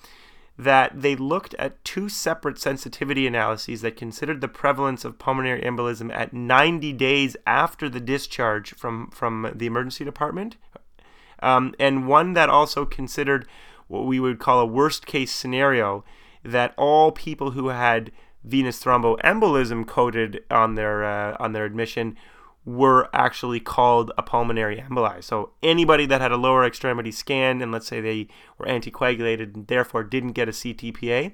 that 0.58 1.00
they 1.00 1.16
looked 1.16 1.54
at 1.54 1.82
two 1.84 2.08
separate 2.08 2.58
sensitivity 2.58 3.26
analyses 3.26 3.80
that 3.80 3.96
considered 3.96 4.40
the 4.40 4.48
prevalence 4.48 5.04
of 5.04 5.18
pulmonary 5.18 5.62
embolism 5.62 6.14
at 6.14 6.32
90 6.32 6.92
days 6.92 7.36
after 7.46 7.88
the 7.88 8.00
discharge 8.00 8.74
from, 8.74 9.10
from 9.10 9.50
the 9.54 9.66
emergency 9.66 10.04
department, 10.04 10.56
um, 11.42 11.74
and 11.78 12.06
one 12.06 12.34
that 12.34 12.48
also 12.48 12.84
considered 12.84 13.46
what 13.88 14.06
we 14.06 14.20
would 14.20 14.38
call 14.38 14.60
a 14.60 14.66
worst 14.66 15.06
case 15.06 15.32
scenario 15.32 16.04
that 16.44 16.74
all 16.76 17.12
people 17.12 17.52
who 17.52 17.68
had 17.68 18.12
venous 18.44 18.82
thromboembolism 18.82 19.86
coded 19.86 20.42
on 20.50 20.74
their 20.74 21.04
uh, 21.04 21.36
on 21.38 21.52
their 21.52 21.64
admission 21.64 22.16
were 22.64 23.08
actually 23.12 23.58
called 23.58 24.12
a 24.16 24.22
pulmonary 24.22 24.76
emboli. 24.76 25.22
So 25.22 25.50
anybody 25.62 26.06
that 26.06 26.20
had 26.20 26.32
a 26.32 26.36
lower 26.36 26.64
extremity 26.64 27.10
scan 27.10 27.60
and 27.60 27.72
let's 27.72 27.88
say 27.88 28.00
they 28.00 28.28
were 28.56 28.66
anticoagulated 28.66 29.54
and 29.54 29.66
therefore 29.66 30.04
didn't 30.04 30.32
get 30.32 30.48
a 30.48 30.52
CTPA, 30.52 31.32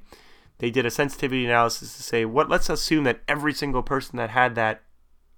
they 0.59 0.71
did 0.71 0.87
a 0.87 0.91
sensitivity 0.91 1.45
analysis 1.45 1.97
to 1.97 2.03
say 2.03 2.25
what 2.25 2.49
let's 2.49 2.71
assume 2.71 3.05
that 3.05 3.21
every 3.29 3.53
single 3.53 3.83
person 3.83 4.17
that 4.17 4.31
had 4.31 4.55
that 4.55 4.83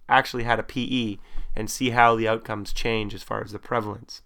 actually 0.09 0.44
had 0.44 0.59
a 0.59 0.64
PE 0.64 1.18
and 1.57 1.70
see 1.70 1.90
how 1.90 2.14
the 2.14 2.29
outcomes 2.29 2.72
change 2.72 3.14
as 3.14 3.22
far 3.22 3.42
as 3.42 3.53
the 3.53 3.59
prevalence. 3.59 4.22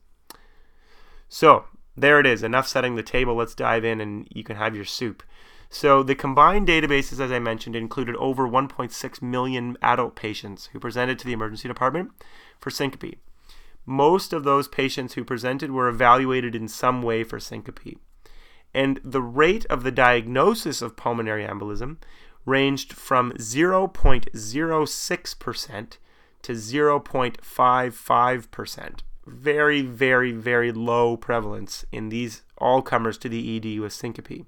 So, 1.29 1.64
there 1.96 2.20
it 2.20 2.27
is. 2.27 2.42
Enough 2.42 2.68
setting 2.68 2.96
the 2.96 3.03
table. 3.03 3.35
Let's 3.35 3.55
dive 3.55 3.85
in 3.85 4.00
and 4.00 4.29
you 4.31 4.44
can 4.44 4.57
have 4.57 4.74
your 4.74 4.85
soup. 4.85 5.22
So 5.74 6.02
the 6.04 6.14
combined 6.14 6.68
databases, 6.68 7.18
as 7.18 7.32
I 7.32 7.40
mentioned, 7.40 7.74
included 7.74 8.14
over 8.14 8.46
1.6 8.46 9.20
million 9.20 9.76
adult 9.82 10.14
patients 10.14 10.68
who 10.72 10.78
presented 10.78 11.18
to 11.18 11.26
the 11.26 11.32
emergency 11.32 11.66
department 11.66 12.12
for 12.60 12.70
syncope. 12.70 13.18
Most 13.84 14.32
of 14.32 14.44
those 14.44 14.68
patients 14.68 15.14
who 15.14 15.24
presented 15.24 15.72
were 15.72 15.88
evaluated 15.88 16.54
in 16.54 16.68
some 16.68 17.02
way 17.02 17.24
for 17.24 17.40
syncope. 17.40 17.98
And 18.72 19.00
the 19.02 19.20
rate 19.20 19.66
of 19.66 19.82
the 19.82 19.90
diagnosis 19.90 20.80
of 20.80 20.94
pulmonary 20.94 21.44
embolism 21.44 21.96
ranged 22.46 22.92
from 22.92 23.32
0.06% 23.32 25.98
to 26.42 26.52
0.55%. 26.52 29.00
Very, 29.26 29.82
very, 29.82 30.30
very 30.30 30.70
low 30.70 31.16
prevalence 31.16 31.84
in 31.90 32.10
these 32.10 32.42
all 32.58 32.80
comers 32.80 33.18
to 33.18 33.28
the 33.28 33.56
ED 33.56 33.80
with 33.80 33.92
syncope. 33.92 34.46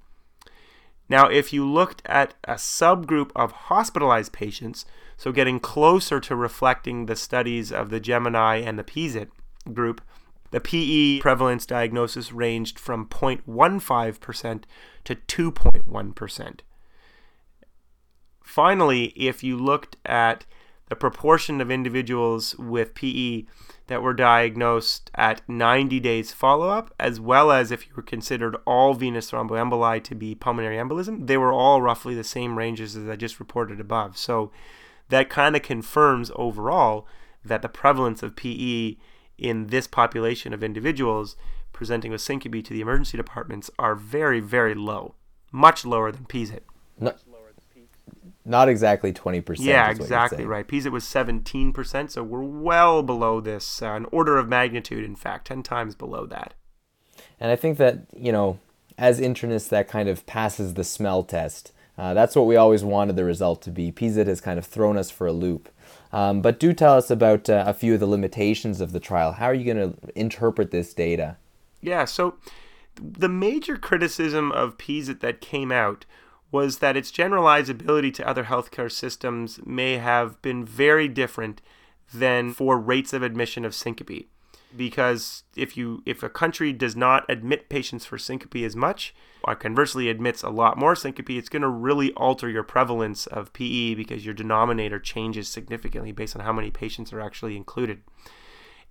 Now, 1.09 1.29
if 1.29 1.53
you 1.53 1.69
looked 1.69 2.03
at 2.07 2.35
a 2.45 2.55
subgroup 2.55 3.31
of 3.37 3.53
hospitalized 3.53 4.33
patients, 4.33 4.85
so 5.17 5.33
getting 5.33 5.61
closer 5.61 6.21
to 6.21 6.35
reflecting 6.35 7.07
the 7.07 7.17
studies 7.17 7.71
of 7.73 7.91
the 7.91 8.01
Gemini 8.01 8.57
and 8.57 8.79
the 8.79 8.85
PESIT 8.85 9.31
group, 9.73 10.01
the 10.51 10.61
PE 10.61 11.21
prevalence 11.21 11.67
diagnosis 11.67 12.33
ranged 12.33 12.79
from 12.79 13.07
0.15% 13.07 14.65
to 15.05 15.15
2.1%. 15.15 16.61
Finally, 18.43 19.05
if 19.17 19.43
you 19.43 19.57
looked 19.57 19.97
at 20.05 20.45
the 20.89 20.97
proportion 20.97 21.61
of 21.61 21.71
individuals 21.71 22.57
with 22.59 22.95
PE 22.95 23.45
that 23.89 24.03
were 24.03 24.15
diagnosed 24.15 25.11
at 25.15 25.43
90 25.49 26.01
days 26.01 26.33
follow 26.33 26.69
up, 26.69 26.95
as 26.99 27.21
well 27.21 27.51
as 27.51 27.71
if 27.71 27.87
you 27.87 27.93
were 27.97 28.03
considered 28.03 28.57
all 28.67 28.95
venous 28.95 29.31
thromboemboli 29.31 30.03
to 30.05 30.15
be 30.15 30.35
pulmonary 30.35 30.77
embolism, 30.77 31.27
they 31.27 31.37
were 31.37 31.53
all 31.53 31.83
roughly 31.83 32.15
the 32.15 32.25
same 32.25 32.59
ranges 32.59 32.97
as 32.97 33.09
I 33.09 33.17
just 33.17 33.41
reported 33.41 33.81
above. 33.81 34.17
So 34.17 34.51
that 35.09 35.29
kind 35.29 35.57
of 35.57 35.63
confirms 35.63 36.31
overall 36.37 37.07
that 37.45 37.63
the 37.63 37.69
prevalence 37.69 38.23
of 38.23 38.37
PE 38.37 38.97
in 39.39 39.69
this 39.69 39.87
population 39.87 40.53
of 40.53 40.65
individuals 40.65 41.37
presenting 41.73 42.11
with 42.11 42.21
syncope 42.21 42.65
to 42.65 42.73
the 42.73 42.81
emergency 42.81 43.17
departments 43.17 43.71
are 43.79 43.95
very, 43.95 44.41
very 44.41 44.75
low, 44.75 45.15
much 45.53 45.85
lower 45.85 46.11
than 46.11 46.25
PESIT. 46.25 46.65
No, 46.99 47.15
not 48.47 48.69
exactly 48.69 49.13
20%. 49.13 49.57
Yeah, 49.59 49.91
exactly 49.91 50.47
right. 50.47 50.67
PESIT 50.67 50.93
was 50.93 51.05
17%, 51.05 52.11
so 52.11 52.23
we're 52.23 52.43
well 52.43 53.03
below 53.03 53.41
this, 53.41 53.83
uh, 53.83 53.93
an 53.93 54.07
order 54.13 54.39
of 54.39 54.49
magnitude, 54.49 55.05
in 55.05 55.17
fact, 55.17 55.49
10 55.49 55.63
times 55.63 55.95
below 55.95 56.27
that. 56.27 56.55
And 57.41 57.51
I 57.51 57.57
think 57.57 57.77
that, 57.79 58.07
you 58.17 58.33
know, 58.33 58.59
as 58.97 59.21
internists, 59.21 59.69
that 59.71 59.89
kind 59.89 60.09
of 60.09 60.25
passes 60.27 60.75
the 60.75 60.85
smell 60.85 61.23
test. 61.23 61.73
Uh, 61.99 62.15
that's 62.15 62.37
what 62.37 62.47
we 62.47 62.57
always 62.57 62.85
wanted 62.85 63.17
the 63.17 63.25
result 63.25 63.63
to 63.63 63.71
be. 63.71 63.91
PESIT 63.91 64.27
has 64.27 64.41
kind 64.41 64.59
of 64.59 64.67
thrown 64.67 64.97
us 64.97 65.11
for 65.11 65.27
a 65.27 65.33
loop. 65.33 65.69
Um, 66.13 66.41
but 66.41 66.61
do 66.61 66.73
tell 66.73 66.97
us 66.97 67.11
about 67.11 67.51
uh, 67.51 67.65
a 67.67 67.75
few 67.75 67.95
of 67.95 68.01
the 68.01 68.07
limitations 68.07 68.81
of 68.81 68.93
the 68.93 69.01
trial. 69.01 69.33
How 69.33 69.47
are 69.47 69.55
you 69.55 69.73
going 69.73 69.93
to 69.93 69.99
interpret 70.15 70.71
this 70.71 70.95
data? 70.95 71.37
Yeah, 71.81 72.05
so 72.05 72.37
the 72.95 73.29
major 73.29 73.77
criticism 73.77 74.53
of 74.53 74.79
PESIT 74.79 75.21
that 75.21 75.41
came 75.41 75.73
out 75.73 76.07
was 76.51 76.79
that 76.79 76.97
its 76.97 77.11
generalizability 77.11 78.13
to 78.15 78.27
other 78.27 78.45
healthcare 78.45 78.91
systems 78.91 79.61
may 79.65 79.99
have 79.99 80.41
been 80.43 80.65
very 80.65 81.09
different 81.09 81.61
than 82.15 82.53
for 82.53 82.79
rates 82.79 83.13
of 83.13 83.23
admission 83.23 83.65
of 83.65 83.75
syncope. 83.75 84.29
Because 84.77 85.45
if 85.57 85.77
you 85.77 86.03
if 86.05 86.23
a 86.23 86.29
country 86.29 86.73
does 86.73 86.95
not 86.95 87.25
admit 87.29 87.69
patients 87.69 88.05
for 88.05 88.19
syncope 88.19 88.57
as 88.57 88.77
much 88.77 89.15
or 89.45 89.55
conversely 89.55 90.09
admits 90.09 90.43
a 90.43 90.51
lot 90.51 90.77
more 90.77 90.95
syncope 90.95 91.31
it's 91.31 91.49
going 91.49 91.63
to 91.63 91.69
really 91.69 92.13
alter 92.13 92.49
your 92.49 92.63
prevalence 92.63 93.27
of 93.27 93.53
PE 93.53 93.95
because 93.95 94.25
your 94.25 94.35
denominator 94.35 94.99
changes 94.99 95.49
significantly 95.49 96.13
based 96.13 96.37
on 96.37 96.43
how 96.43 96.53
many 96.53 96.71
patients 96.71 97.13
are 97.13 97.21
actually 97.21 97.57
included. 97.57 98.03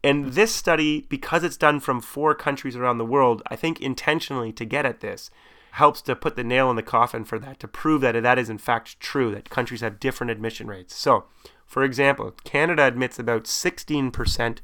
And 0.04 0.34
this 0.34 0.54
study 0.54 1.06
because 1.10 1.44
it's 1.44 1.58
done 1.58 1.80
from 1.80 2.02
four 2.02 2.34
countries 2.34 2.76
around 2.76 2.98
the 2.98 3.06
world 3.06 3.44
I 3.48 3.56
think 3.56 3.80
intentionally 3.80 4.52
to 4.54 4.66
get 4.66 4.86
at 4.86 5.02
this 5.02 5.30
helps 5.76 6.02
to 6.02 6.16
put 6.16 6.38
the 6.38 6.44
nail 6.44 6.70
in 6.70 6.78
the 6.78 6.84
coffin 6.84 7.26
for 7.26 7.38
that 7.38 7.60
to 7.60 7.68
prove 7.68 8.00
that 8.00 8.22
that 8.24 8.40
is 8.40 8.50
in 8.50 8.58
fact 8.58 8.98
true 9.02 9.30
that 9.32 9.50
countries 9.50 9.82
have 9.82 10.00
different 10.00 10.32
admission 10.32 10.68
rates. 10.68 10.96
So, 10.96 11.26
for 11.66 11.84
example, 11.84 12.34
Canada 12.46 12.84
admits 12.84 13.20
about 13.20 13.44
16% 13.44 14.60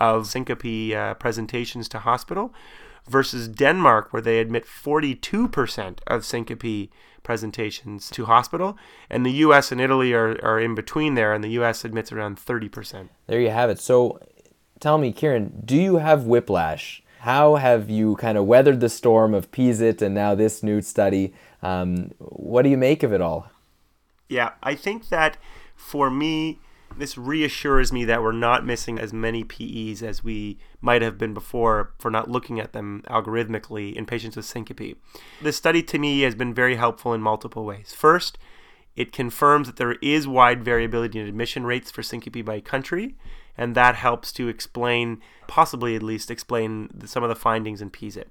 of 0.00 0.26
syncope 0.26 0.94
uh, 0.96 1.14
presentations 1.14 1.86
to 1.90 1.98
hospital 1.98 2.54
versus 3.06 3.46
Denmark 3.46 4.10
where 4.10 4.22
they 4.22 4.38
admit 4.38 4.64
42% 4.64 5.98
of 6.06 6.24
syncope 6.24 6.90
presentations 7.22 8.08
to 8.10 8.24
hospital 8.24 8.78
and 9.10 9.26
the 9.26 9.32
US 9.32 9.70
and 9.70 9.82
Italy 9.82 10.14
are, 10.14 10.42
are 10.42 10.58
in 10.58 10.74
between 10.74 11.14
there 11.14 11.34
and 11.34 11.44
the 11.44 11.60
US 11.60 11.84
admits 11.84 12.10
around 12.10 12.38
30%. 12.38 13.10
There 13.26 13.40
you 13.40 13.50
have 13.50 13.68
it. 13.68 13.80
So 13.80 14.18
tell 14.80 14.96
me 14.96 15.12
Kieran, 15.12 15.60
do 15.62 15.76
you 15.76 15.96
have 15.96 16.24
whiplash? 16.24 17.03
How 17.24 17.54
have 17.54 17.88
you 17.88 18.16
kind 18.16 18.36
of 18.36 18.44
weathered 18.44 18.80
the 18.80 18.90
storm 18.90 19.32
of 19.32 19.50
PESIT 19.50 20.02
and 20.02 20.14
now 20.14 20.34
this 20.34 20.62
new 20.62 20.82
study? 20.82 21.32
Um, 21.62 22.12
what 22.18 22.64
do 22.64 22.68
you 22.68 22.76
make 22.76 23.02
of 23.02 23.14
it 23.14 23.22
all? 23.22 23.48
Yeah, 24.28 24.50
I 24.62 24.74
think 24.74 25.08
that 25.08 25.38
for 25.74 26.10
me, 26.10 26.58
this 26.98 27.16
reassures 27.16 27.90
me 27.90 28.04
that 28.04 28.20
we're 28.20 28.32
not 28.32 28.66
missing 28.66 28.98
as 28.98 29.14
many 29.14 29.42
PEs 29.42 30.02
as 30.02 30.22
we 30.22 30.58
might 30.82 31.00
have 31.00 31.16
been 31.16 31.32
before 31.32 31.94
for 31.98 32.10
not 32.10 32.30
looking 32.30 32.60
at 32.60 32.74
them 32.74 33.02
algorithmically 33.08 33.94
in 33.94 34.04
patients 34.04 34.36
with 34.36 34.44
syncope. 34.44 34.98
This 35.40 35.56
study 35.56 35.82
to 35.82 35.98
me 35.98 36.20
has 36.20 36.34
been 36.34 36.52
very 36.52 36.74
helpful 36.74 37.14
in 37.14 37.22
multiple 37.22 37.64
ways. 37.64 37.94
First, 37.96 38.36
it 38.96 39.12
confirms 39.12 39.66
that 39.66 39.76
there 39.76 39.96
is 40.00 40.26
wide 40.28 40.64
variability 40.64 41.18
in 41.18 41.26
admission 41.26 41.64
rates 41.64 41.90
for 41.90 42.02
syncope 42.02 42.44
by 42.44 42.60
country, 42.60 43.16
and 43.56 43.74
that 43.74 43.96
helps 43.96 44.32
to 44.32 44.48
explain, 44.48 45.20
possibly 45.46 45.94
at 45.96 46.02
least 46.02 46.30
explain 46.30 47.06
some 47.06 47.22
of 47.22 47.28
the 47.28 47.34
findings 47.34 47.80
in 47.80 47.90
PESIT. 47.90 48.28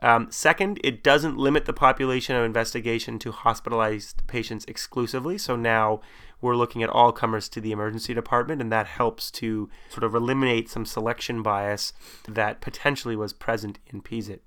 Um, 0.00 0.28
second, 0.30 0.80
it 0.84 1.02
doesn't 1.02 1.38
limit 1.38 1.64
the 1.64 1.72
population 1.72 2.36
of 2.36 2.44
investigation 2.44 3.18
to 3.20 3.32
hospitalized 3.32 4.22
patients 4.28 4.64
exclusively. 4.68 5.38
So 5.38 5.56
now 5.56 6.00
we're 6.40 6.54
looking 6.54 6.84
at 6.84 6.90
all 6.90 7.10
comers 7.10 7.48
to 7.48 7.60
the 7.60 7.72
emergency 7.72 8.14
department, 8.14 8.60
and 8.60 8.70
that 8.70 8.86
helps 8.86 9.30
to 9.32 9.68
sort 9.90 10.04
of 10.04 10.14
eliminate 10.14 10.70
some 10.70 10.86
selection 10.86 11.42
bias 11.42 11.92
that 12.28 12.60
potentially 12.60 13.16
was 13.16 13.32
present 13.32 13.80
in 13.88 14.00
PESIT. 14.00 14.40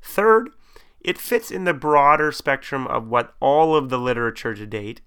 Third, 0.00 0.50
it 1.04 1.18
fits 1.18 1.50
in 1.50 1.64
the 1.64 1.74
broader 1.74 2.32
spectrum 2.32 2.86
of 2.86 3.08
what 3.08 3.34
all 3.40 3.76
of 3.76 3.88
the 3.88 3.98
literature 3.98 4.54
to 4.54 4.66
date, 4.66 5.00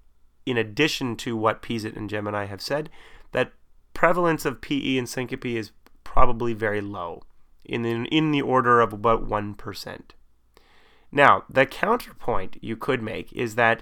in 0.46 0.58
addition 0.58 1.16
to 1.18 1.36
what 1.36 1.62
PESIT 1.62 1.96
and 1.96 2.10
Gemini 2.10 2.46
have 2.46 2.62
said, 2.62 2.90
that 3.32 3.54
prevalence 3.94 4.46
of 4.46 4.62
PE 4.62 4.98
and 4.98 5.08
syncope 5.10 5.46
is 5.46 5.72
probably 6.04 6.54
very 6.54 6.82
low, 6.82 7.24
in 7.64 7.82
the, 7.82 7.92
in 8.12 8.32
the 8.32 8.42
order 8.42 8.82
of 8.82 8.94
about 8.94 9.28
1%. 9.28 10.02
Now, 11.12 11.44
the 11.50 11.66
counterpoint 11.66 12.58
you 12.62 12.76
could 12.76 13.02
make 13.02 13.32
is 13.34 13.56
that 13.56 13.82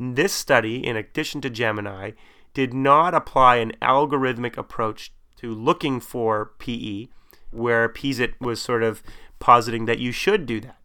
This 0.00 0.32
study, 0.32 0.86
in 0.86 0.96
addition 0.96 1.40
to 1.40 1.50
Gemini, 1.50 2.12
did 2.54 2.72
not 2.72 3.14
apply 3.14 3.56
an 3.56 3.72
algorithmic 3.82 4.56
approach 4.56 5.12
to 5.36 5.52
looking 5.52 5.98
for 5.98 6.52
PE, 6.58 7.08
where 7.50 7.88
PESIT 7.88 8.40
was 8.40 8.62
sort 8.62 8.84
of 8.84 9.02
positing 9.40 9.86
that 9.86 9.98
you 9.98 10.12
should 10.12 10.46
do 10.46 10.60
that. 10.60 10.77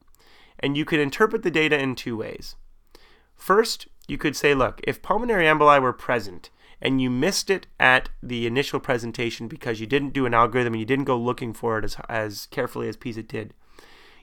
And 0.64 0.76
you 0.76 0.86
could 0.86 1.00
interpret 1.00 1.44
the 1.44 1.52
data 1.52 1.78
in 1.78 1.94
two 1.94 2.18
ways. 2.18 2.56
First, 3.36 3.88
you 4.08 4.18
could 4.18 4.36
say, 4.36 4.56
look, 4.56 4.80
if 4.86 5.02
pulmonary 5.02 5.46
emboli 5.46 5.82
were 5.82 5.94
present 5.94 6.50
and 6.82 7.02
you 7.02 7.10
missed 7.10 7.50
it 7.50 7.68
at 7.80 8.10
the 8.22 8.48
initial 8.48 8.80
presentation 8.80 9.48
because 9.48 9.80
you 9.80 9.86
didn't 9.86 10.14
do 10.14 10.26
an 10.26 10.34
algorithm 10.34 10.74
and 10.74 10.80
you 10.80 10.86
didn't 10.86 11.06
go 11.06 11.18
looking 11.18 11.54
for 11.54 11.78
it 11.78 11.86
as, 11.86 11.98
as 12.08 12.48
carefully 12.48 12.88
as 12.88 12.98
PESIT 12.98 13.28
did, 13.28 13.54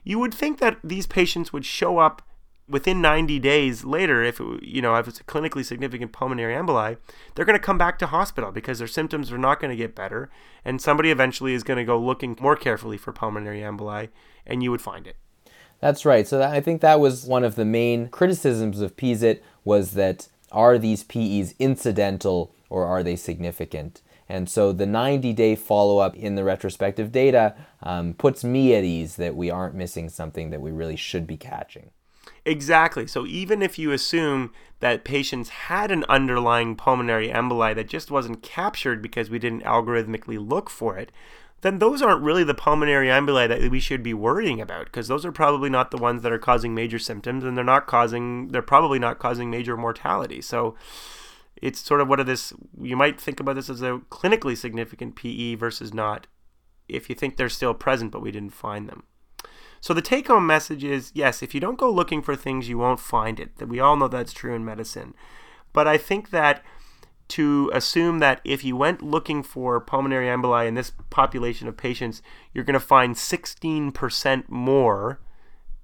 you 0.03 0.17
would 0.17 0.33
think 0.33 0.59
that 0.59 0.79
these 0.83 1.05
patients 1.05 1.53
would 1.53 1.65
show 1.65 1.99
up 1.99 2.23
within 2.67 3.01
90 3.01 3.37
days 3.39 3.83
later, 3.83 4.23
if 4.23 4.39
it, 4.39 4.63
you 4.63 4.81
know 4.81 4.95
if 4.95 5.07
it's 5.07 5.19
a 5.19 5.23
clinically 5.23 5.63
significant 5.63 6.11
pulmonary 6.11 6.55
emboli, 6.55 6.97
they're 7.35 7.45
going 7.45 7.57
to 7.57 7.63
come 7.63 7.77
back 7.77 7.99
to 7.99 8.07
hospital 8.07 8.51
because 8.51 8.79
their 8.79 8.87
symptoms 8.87 9.31
are 9.31 9.37
not 9.37 9.59
going 9.59 9.69
to 9.69 9.75
get 9.75 9.95
better, 9.95 10.29
and 10.63 10.81
somebody 10.81 11.11
eventually 11.11 11.53
is 11.53 11.63
going 11.63 11.77
to 11.77 11.83
go 11.83 11.99
looking 11.99 12.37
more 12.39 12.55
carefully 12.55 12.97
for 12.97 13.11
pulmonary 13.11 13.59
emboli, 13.59 14.09
and 14.45 14.63
you 14.63 14.71
would 14.71 14.81
find 14.81 15.05
it. 15.05 15.17
That's 15.81 16.05
right. 16.05 16.27
So 16.27 16.37
that, 16.37 16.53
I 16.53 16.61
think 16.61 16.81
that 16.81 16.99
was 16.99 17.25
one 17.25 17.43
of 17.43 17.55
the 17.55 17.65
main 17.65 18.07
criticisms 18.09 18.79
of 18.81 18.95
PESIT 18.95 19.41
was 19.65 19.91
that 19.91 20.29
are 20.51 20.77
these 20.77 21.03
PEs 21.03 21.55
incidental 21.59 22.53
or 22.69 22.85
are 22.85 23.03
they 23.03 23.15
significant? 23.15 24.01
And 24.29 24.49
so 24.49 24.71
the 24.71 24.85
90 24.85 25.33
day 25.33 25.55
follow 25.55 25.97
up 25.97 26.15
in 26.15 26.35
the 26.35 26.43
retrospective 26.43 27.11
data 27.11 27.55
um, 27.83 28.13
puts 28.13 28.43
me 28.43 28.73
at 28.75 28.85
ease 28.85 29.17
that 29.17 29.35
we 29.35 29.49
aren't 29.49 29.75
missing 29.75 30.07
something 30.07 30.51
that 30.51 30.61
we 30.61 30.71
really 30.71 30.95
should 30.95 31.27
be 31.27 31.35
catching. 31.35 31.89
Exactly. 32.45 33.07
So 33.07 33.25
even 33.25 33.61
if 33.61 33.77
you 33.77 33.91
assume 33.91 34.53
that 34.79 35.03
patients 35.03 35.49
had 35.49 35.91
an 35.91 36.05
underlying 36.07 36.75
pulmonary 36.75 37.29
emboli 37.29 37.75
that 37.75 37.89
just 37.89 38.09
wasn't 38.09 38.41
captured 38.41 39.01
because 39.01 39.29
we 39.29 39.37
didn't 39.37 39.63
algorithmically 39.63 40.37
look 40.39 40.69
for 40.69 40.97
it, 40.97 41.11
then 41.61 41.79
those 41.79 42.01
aren't 42.01 42.23
really 42.23 42.43
the 42.43 42.53
pulmonary 42.53 43.07
emboli 43.07 43.47
that 43.47 43.69
we 43.71 43.79
should 43.79 44.03
be 44.03 44.13
worrying 44.13 44.59
about 44.59 44.85
because 44.85 45.07
those 45.07 45.25
are 45.25 45.31
probably 45.31 45.69
not 45.69 45.91
the 45.91 45.97
ones 45.97 46.21
that 46.23 46.31
are 46.31 46.39
causing 46.39 46.73
major 46.73 46.99
symptoms 46.99 47.43
and 47.43 47.55
they're 47.55 47.63
not 47.63 47.87
causing 47.87 48.49
they're 48.49 48.61
probably 48.61 48.99
not 48.99 49.19
causing 49.19 49.49
major 49.49 49.77
mortality. 49.77 50.41
So 50.41 50.75
it's 51.61 51.79
sort 51.79 52.01
of 52.01 52.07
what 52.07 52.19
of 52.19 52.25
this 52.25 52.53
you 52.81 52.97
might 52.97 53.21
think 53.21 53.39
about 53.39 53.55
this 53.55 53.69
as 53.69 53.81
a 53.81 54.01
clinically 54.09 54.57
significant 54.57 55.15
PE 55.15 55.55
versus 55.55 55.93
not 55.93 56.27
if 56.87 57.09
you 57.09 57.15
think 57.15 57.37
they're 57.37 57.49
still 57.49 57.73
present 57.73 58.11
but 58.11 58.21
we 58.21 58.31
didn't 58.31 58.53
find 58.53 58.89
them. 58.89 59.03
So 59.79 59.95
the 59.95 60.01
take 60.01 60.27
home 60.27 60.45
message 60.45 60.83
is 60.83 61.11
yes, 61.13 61.41
if 61.41 61.53
you 61.53 61.59
don't 61.59 61.77
go 61.77 61.91
looking 61.91 62.21
for 62.21 62.35
things, 62.35 62.69
you 62.69 62.77
won't 62.77 62.99
find 62.99 63.39
it. 63.39 63.57
That 63.57 63.69
we 63.69 63.79
all 63.79 63.95
know 63.95 64.07
that's 64.07 64.33
true 64.33 64.53
in 64.55 64.65
medicine. 64.65 65.15
But 65.73 65.87
I 65.87 65.97
think 65.97 66.31
that 66.31 66.63
to 67.31 67.71
assume 67.73 68.19
that 68.19 68.41
if 68.43 68.63
you 68.63 68.75
went 68.75 69.01
looking 69.01 69.41
for 69.41 69.79
pulmonary 69.79 70.27
emboli 70.27 70.67
in 70.67 70.75
this 70.75 70.91
population 71.09 71.67
of 71.67 71.77
patients, 71.77 72.21
you're 72.53 72.65
going 72.65 72.73
to 72.73 72.79
find 72.79 73.15
16% 73.15 74.49
more 74.49 75.19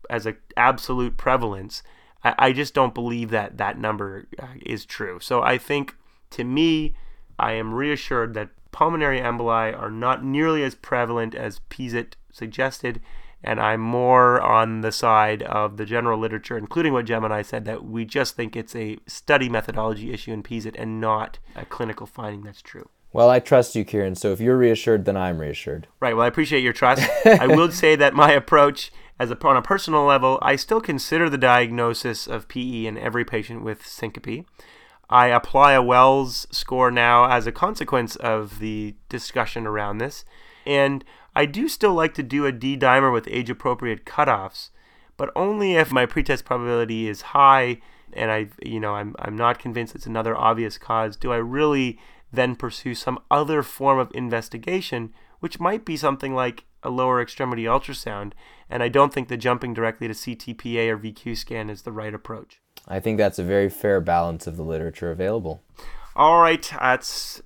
as 0.10 0.26
an 0.26 0.38
absolute 0.58 1.16
prevalence. 1.16 1.84
I, 2.24 2.36
I, 2.38 2.52
just 2.52 2.74
don't 2.74 2.94
believe 2.94 3.30
that 3.30 3.58
that 3.58 3.80
number 3.80 4.28
uh, 4.38 4.48
is 4.66 4.86
true. 4.86 5.20
So 5.22 5.42
I 5.42 5.58
think 5.58 5.96
to 6.32 6.44
me, 6.44 6.96
I 7.40 7.54
am 7.54 7.74
reassured 7.74 8.34
that 8.34 8.50
pulmonary 8.72 9.20
emboli 9.20 9.78
are 9.78 9.92
not 9.92 10.24
nearly 10.24 10.64
as 10.64 10.76
prevalent 10.76 11.34
as 11.34 11.60
PESIT 11.70 12.16
suggested 12.32 13.00
and 13.44 13.60
I'm 13.60 13.82
more 13.82 14.42
on 14.42 14.82
the 14.82 14.92
side 14.92 15.44
of 15.44 15.78
the 15.78 15.86
general 15.86 16.20
literature, 16.20 16.58
including 16.58 16.94
what 16.94 17.06
Gemini 17.06 17.42
said, 17.42 17.66
that 17.66 17.86
we 17.86 18.06
just 18.06 18.36
think 18.36 18.56
it's 18.56 18.76
a 18.76 18.98
study 19.06 19.50
methodology 19.50 20.12
issue 20.12 20.34
in 20.34 20.44
PESIT 20.44 20.76
and 20.78 21.00
not 21.00 21.40
a 21.56 21.66
clinical 21.66 22.08
finding 22.08 22.42
that's 22.42 22.62
true. 22.62 22.90
Well, 23.14 23.30
I 23.30 23.40
trust 23.40 23.76
you, 23.76 23.86
Kieran. 23.86 24.16
So 24.16 24.32
if 24.32 24.42
you're 24.42 24.58
reassured, 24.58 25.06
then 25.06 25.18
I'm 25.18 25.40
reassured. 25.40 25.88
Right. 26.00 26.16
Well, 26.16 26.26
I 26.26 26.28
appreciate 26.28 26.62
your 26.62 26.74
trust. 26.74 27.08
I 27.26 27.48
will 27.48 27.72
say 27.72 27.96
that 27.96 28.14
my 28.14 28.32
approach, 28.32 28.92
as 29.20 29.32
a, 29.32 29.48
on 29.48 29.58
a 29.58 29.62
personal 29.62 30.04
level, 30.04 30.40
I 30.42 30.56
still 30.56 30.82
consider 30.82 31.30
the 31.30 31.38
diagnosis 31.38 32.28
of 32.28 32.48
PE 32.48 32.86
in 32.86 32.98
every 32.98 33.24
patient 33.24 33.64
with 33.64 33.86
syncope. 33.86 34.46
I 35.10 35.28
apply 35.28 35.72
a 35.72 35.82
Wells 35.82 36.48
score 36.52 36.92
now 36.92 37.30
as 37.30 37.48
a 37.48 37.52
consequence 37.52 38.18
of 38.18 38.60
the 38.60 38.96
discussion 39.08 39.66
around 39.66 40.00
this. 40.00 40.26
And 40.66 41.06
I 41.38 41.46
do 41.46 41.70
still 41.70 41.94
like 41.94 42.16
to 42.16 42.24
do 42.24 42.48
a 42.48 42.52
D 42.52 42.76
dimer 42.76 43.14
with 43.14 43.28
age 43.30 43.52
appropriate 43.52 44.06
cutoffs, 44.06 44.72
but 45.18 45.30
only 45.36 45.76
if 45.76 45.92
my 45.92 46.08
pretest 46.08 46.46
probability 46.46 47.08
is 47.08 47.22
high 47.22 47.80
and 48.12 48.32
I 48.32 48.48
you 48.64 48.80
know 48.80 48.96
I'm 48.96 49.16
I'm 49.20 49.36
not 49.36 49.60
convinced 49.60 49.94
it's 49.94 50.08
another 50.08 50.36
obvious 50.36 50.80
cause. 50.80 51.16
Do 51.16 51.32
I 51.32 51.38
really 51.38 52.00
then 52.34 52.56
pursue 52.56 52.96
some 52.96 53.20
other 53.30 53.62
form 53.62 54.00
of 54.00 54.12
investigation, 54.16 55.14
which 55.40 55.60
might 55.60 55.86
be 55.86 55.96
something 55.96 56.34
like 56.34 56.66
a 56.82 56.90
lower 56.90 57.22
extremity 57.22 57.66
ultrasound, 57.66 58.32
and 58.68 58.82
I 58.82 58.90
don't 58.90 59.14
think 59.14 59.28
the 59.28 59.38
jumping 59.38 59.76
directly 59.76 60.08
to 60.08 60.16
CTPA 60.16 60.90
or 60.90 60.98
VQ 60.98 61.38
scan 61.38 61.70
is 61.70 61.84
the 61.84 61.92
right 61.92 62.16
approach. 62.16 62.62
I 62.88 63.00
think 63.00 63.20
that's 63.20 63.38
a 63.38 63.44
very 63.44 63.70
fair 63.70 64.02
balance 64.02 64.48
of 64.48 64.58
the 64.58 64.64
literature 64.64 65.12
available. 65.12 65.62
All 66.16 66.42
right, 66.42 66.68
that's 66.80 67.44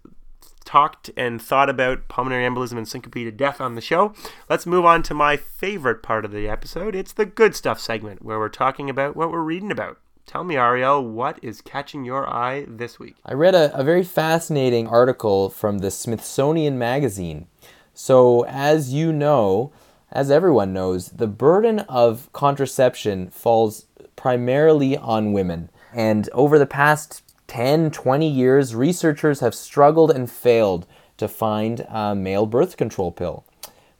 talked 0.71 1.12
and 1.17 1.41
thought 1.41 1.69
about 1.69 2.07
pulmonary 2.07 2.45
embolism 2.45 2.77
and 2.77 2.88
syncope 2.88 3.12
to 3.12 3.29
death 3.29 3.60
on 3.60 3.75
the 3.75 3.81
show. 3.81 4.13
Let's 4.49 4.65
move 4.65 4.86
on 4.86 5.03
to 5.03 5.13
my 5.13 5.36
favorite 5.36 6.01
part 6.01 6.23
of 6.23 6.31
the 6.31 6.47
episode. 6.47 6.95
It's 6.95 7.12
the 7.12 7.25
good 7.25 7.57
stuff 7.57 7.77
segment 7.77 8.23
where 8.23 8.39
we're 8.39 8.47
talking 8.47 8.89
about 8.89 9.17
what 9.17 9.31
we're 9.31 9.41
reading 9.41 9.69
about. 9.69 9.99
Tell 10.25 10.45
me, 10.45 10.55
Ariel, 10.55 11.05
what 11.05 11.39
is 11.43 11.60
catching 11.60 12.05
your 12.05 12.25
eye 12.25 12.65
this 12.69 12.99
week? 12.99 13.17
I 13.25 13.34
read 13.34 13.53
a, 13.53 13.77
a 13.77 13.84
very 13.84 14.05
fascinating 14.05 14.88
article 14.88 15.49
from 15.49 15.79
the 15.79 15.91
Smithsonian 15.91 16.79
Magazine. 16.79 17.47
So, 17.93 18.45
as 18.45 18.93
you 18.93 19.12
know, 19.12 19.73
as 20.10 20.31
everyone 20.31 20.71
knows, 20.71 21.10
the 21.10 21.27
burden 21.27 21.79
of 21.81 22.31
contraception 22.31 23.29
falls 23.29 23.88
primarily 24.15 24.95
on 24.95 25.34
women. 25.34 25.69
And 25.93 26.29
over 26.31 26.57
the 26.57 26.65
past 26.65 27.23
10, 27.52 27.92
20 27.92 28.30
years, 28.30 28.74
researchers 28.74 29.42
have 29.42 29.54
struggled 29.54 30.10
and 30.10 30.32
failed 30.32 30.88
to 31.18 31.28
find 31.28 31.86
a 31.90 32.16
male 32.16 32.46
birth 32.46 32.78
control 32.78 33.12
pill. 33.12 33.44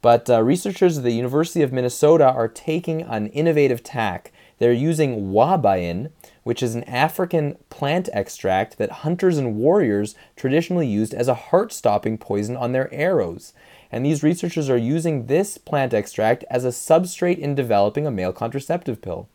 But 0.02 0.30
uh, 0.30 0.42
researchers 0.42 0.98
at 0.98 1.04
the 1.04 1.12
University 1.12 1.62
of 1.62 1.74
Minnesota 1.74 2.32
are 2.32 2.48
taking 2.48 3.02
an 3.02 3.28
innovative 3.28 3.84
tack. 3.84 4.32
They're 4.60 4.72
using 4.72 5.34
ouabain, 5.34 6.12
which 6.44 6.64
is 6.64 6.76
an 6.76 6.86
African 6.86 7.58
plant 7.70 8.08
extract 8.14 8.78
that 8.78 9.04
hunters 9.04 9.38
and 9.38 9.58
warriors 9.58 10.16
traditionally 10.38 10.88
used 10.88 11.14
as 11.14 11.28
a 11.28 11.34
heart 11.34 11.74
stopping 11.74 12.18
poison 12.18 12.56
on 12.56 12.72
their 12.72 12.88
arrows. 12.94 13.52
And 13.92 14.06
these 14.06 14.24
researchers 14.24 14.70
are 14.70 14.78
using 14.78 15.26
this 15.26 15.58
plant 15.58 15.94
extract 15.94 16.46
as 16.50 16.64
a 16.64 16.70
substrate 16.70 17.38
in 17.38 17.54
developing 17.54 18.08
a 18.08 18.12
male 18.12 18.32
contraceptive 18.32 19.02
pill. 19.02 19.28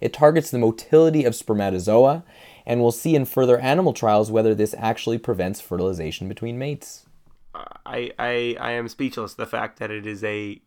It 0.00 0.12
targets 0.12 0.50
the 0.50 0.58
motility 0.58 1.24
of 1.24 1.34
spermatozoa 1.34 2.22
and 2.68 2.82
we'll 2.82 2.92
see 2.92 3.16
in 3.16 3.24
further 3.24 3.58
animal 3.58 3.94
trials 3.94 4.30
whether 4.30 4.54
this 4.54 4.74
actually 4.78 5.16
prevents 5.16 5.58
fertilization 5.58 6.28
between 6.28 6.58
mates. 6.58 7.06
I, 7.54 8.12
I, 8.18 8.56
I 8.60 8.72
am 8.72 8.86
speechless. 8.88 9.34
The 9.34 9.46
fact 9.46 9.78
that 9.78 9.90
it 9.90 10.06
is 10.06 10.22
a 10.22 10.60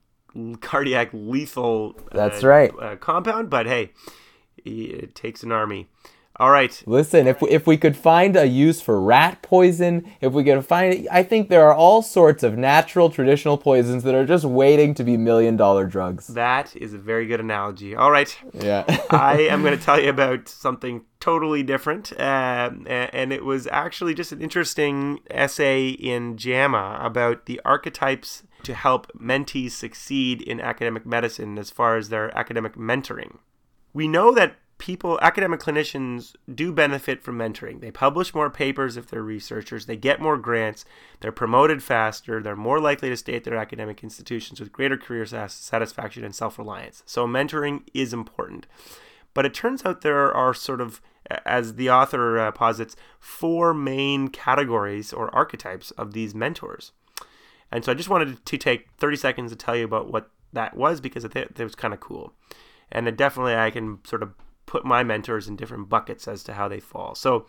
cardiac 0.61 1.09
lethal 1.13 1.95
that's 2.11 2.43
uh, 2.43 2.47
right 2.47 2.71
uh, 2.81 2.95
compound, 2.95 3.51
but 3.51 3.67
hey, 3.67 3.91
it 4.65 5.13
takes 5.13 5.43
an 5.43 5.51
army. 5.51 5.87
All 6.37 6.49
right. 6.49 6.81
Listen, 6.85 7.27
if 7.27 7.41
we, 7.41 7.49
if 7.49 7.67
we 7.67 7.77
could 7.77 7.95
find 7.95 8.35
a 8.35 8.47
use 8.47 8.81
for 8.81 8.99
rat 9.01 9.41
poison, 9.41 10.11
if 10.21 10.33
we 10.33 10.43
could 10.43 10.65
find, 10.65 11.07
I 11.11 11.23
think 11.23 11.49
there 11.49 11.67
are 11.67 11.73
all 11.73 12.01
sorts 12.01 12.41
of 12.41 12.57
natural 12.57 13.09
traditional 13.09 13.57
poisons 13.57 14.03
that 14.03 14.15
are 14.15 14.25
just 14.25 14.45
waiting 14.45 14.93
to 14.95 15.03
be 15.03 15.17
million 15.17 15.57
dollar 15.57 15.85
drugs. 15.85 16.27
That 16.27 16.75
is 16.75 16.93
a 16.93 16.97
very 16.97 17.25
good 17.27 17.41
analogy. 17.41 17.95
All 17.95 18.11
right. 18.11 18.35
Yeah. 18.53 18.85
I 19.09 19.41
am 19.41 19.61
going 19.61 19.77
to 19.77 19.83
tell 19.83 20.01
you 20.01 20.09
about 20.09 20.47
something 20.47 21.03
totally 21.19 21.63
different, 21.63 22.11
uh, 22.13 22.71
and 22.87 23.31
it 23.31 23.45
was 23.45 23.67
actually 23.67 24.15
just 24.15 24.31
an 24.31 24.41
interesting 24.41 25.19
essay 25.29 25.89
in 25.89 26.37
JAMA 26.37 26.99
about 27.01 27.45
the 27.45 27.61
archetypes 27.63 28.43
to 28.63 28.73
help 28.73 29.11
mentees 29.13 29.71
succeed 29.71 30.41
in 30.41 30.59
academic 30.59 31.05
medicine 31.05 31.57
as 31.57 31.69
far 31.69 31.97
as 31.97 32.09
their 32.09 32.35
academic 32.37 32.75
mentoring. 32.75 33.37
We 33.93 34.07
know 34.07 34.33
that 34.33 34.55
people, 34.81 35.19
academic 35.21 35.59
clinicians, 35.59 36.35
do 36.53 36.73
benefit 36.73 37.21
from 37.21 37.37
mentoring. 37.37 37.81
They 37.81 37.91
publish 37.91 38.33
more 38.33 38.49
papers 38.49 38.97
if 38.97 39.05
they're 39.05 39.21
researchers, 39.21 39.85
they 39.85 39.95
get 39.95 40.19
more 40.19 40.37
grants, 40.37 40.85
they're 41.19 41.31
promoted 41.31 41.83
faster, 41.83 42.41
they're 42.41 42.55
more 42.55 42.79
likely 42.79 43.09
to 43.09 43.15
stay 43.15 43.35
at 43.35 43.43
their 43.43 43.57
academic 43.57 44.03
institutions 44.03 44.59
with 44.59 44.71
greater 44.71 44.97
career 44.97 45.23
satisfaction 45.27 46.25
and 46.25 46.33
self 46.33 46.57
reliance. 46.57 47.03
So, 47.05 47.27
mentoring 47.27 47.83
is 47.93 48.11
important. 48.11 48.65
But 49.35 49.45
it 49.45 49.53
turns 49.53 49.85
out 49.85 50.01
there 50.01 50.33
are 50.33 50.53
sort 50.53 50.81
of, 50.81 50.99
as 51.45 51.75
the 51.75 51.91
author 51.91 52.39
uh, 52.39 52.51
posits, 52.51 52.95
four 53.19 53.75
main 53.75 54.29
categories 54.29 55.13
or 55.13 55.33
archetypes 55.33 55.91
of 55.91 56.13
these 56.13 56.33
mentors. 56.33 56.91
And 57.71 57.85
so 57.85 57.91
I 57.91 57.95
just 57.95 58.09
wanted 58.09 58.43
to 58.43 58.57
take 58.57 58.89
30 58.97 59.15
seconds 59.15 59.51
to 59.51 59.55
tell 59.55 59.77
you 59.77 59.85
about 59.85 60.11
what 60.11 60.31
that 60.51 60.75
was 60.75 60.99
because 60.99 61.23
it, 61.23 61.35
it 61.35 61.59
was 61.59 61.75
kind 61.75 61.93
of 61.93 61.99
cool. 61.99 62.33
And 62.91 63.07
it 63.07 63.15
definitely 63.15 63.55
I 63.55 63.69
can 63.69 63.99
sort 64.03 64.23
of 64.23 64.33
put 64.71 64.85
my 64.85 65.03
mentors 65.03 65.49
in 65.49 65.57
different 65.57 65.89
buckets 65.89 66.29
as 66.29 66.43
to 66.43 66.53
how 66.53 66.69
they 66.69 66.79
fall. 66.79 67.13
So 67.13 67.45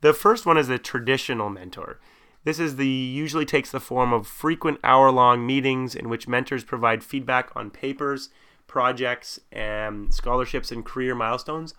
the 0.00 0.14
first 0.14 0.46
one 0.46 0.56
is 0.56 0.68
the 0.68 0.78
traditional 0.78 1.50
mentor. 1.50 2.00
This 2.44 2.58
is 2.58 2.76
the 2.76 2.88
usually 2.88 3.44
takes 3.44 3.70
the 3.70 3.78
form 3.78 4.10
of 4.14 4.26
frequent 4.26 4.78
hour-long 4.82 5.46
meetings 5.46 5.94
in 5.94 6.08
which 6.08 6.26
mentors 6.26 6.64
provide 6.64 7.04
feedback 7.04 7.50
on 7.54 7.70
papers, 7.70 8.30
projects, 8.66 9.38
and 9.52 10.14
scholarships 10.14 10.72
and 10.72 10.82
career 10.82 11.14
milestones. 11.14 11.74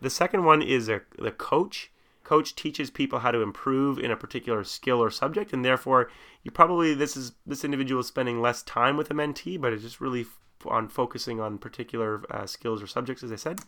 The 0.00 0.08
second 0.08 0.46
one 0.46 0.62
is 0.62 0.88
a, 0.88 1.02
the 1.18 1.30
coach. 1.30 1.92
Coach 2.24 2.54
teaches 2.54 2.90
people 2.90 3.18
how 3.18 3.30
to 3.30 3.42
improve 3.42 3.98
in 3.98 4.10
a 4.10 4.16
particular 4.16 4.64
skill 4.64 5.02
or 5.02 5.10
subject, 5.10 5.52
and 5.52 5.62
therefore 5.62 6.10
you 6.42 6.50
probably 6.50 6.94
this 6.94 7.14
is 7.14 7.32
this 7.46 7.62
individual 7.62 8.00
is 8.00 8.06
spending 8.06 8.40
less 8.40 8.62
time 8.62 8.96
with 8.96 9.10
a 9.10 9.14
mentee, 9.14 9.60
but 9.60 9.74
it's 9.74 9.82
just 9.82 10.00
really 10.00 10.24
on 10.66 10.88
focusing 10.88 11.40
on 11.40 11.58
particular 11.58 12.22
uh, 12.30 12.46
skills 12.46 12.82
or 12.82 12.86
subjects, 12.86 13.22
as 13.22 13.32
I 13.32 13.36
said. 13.36 13.60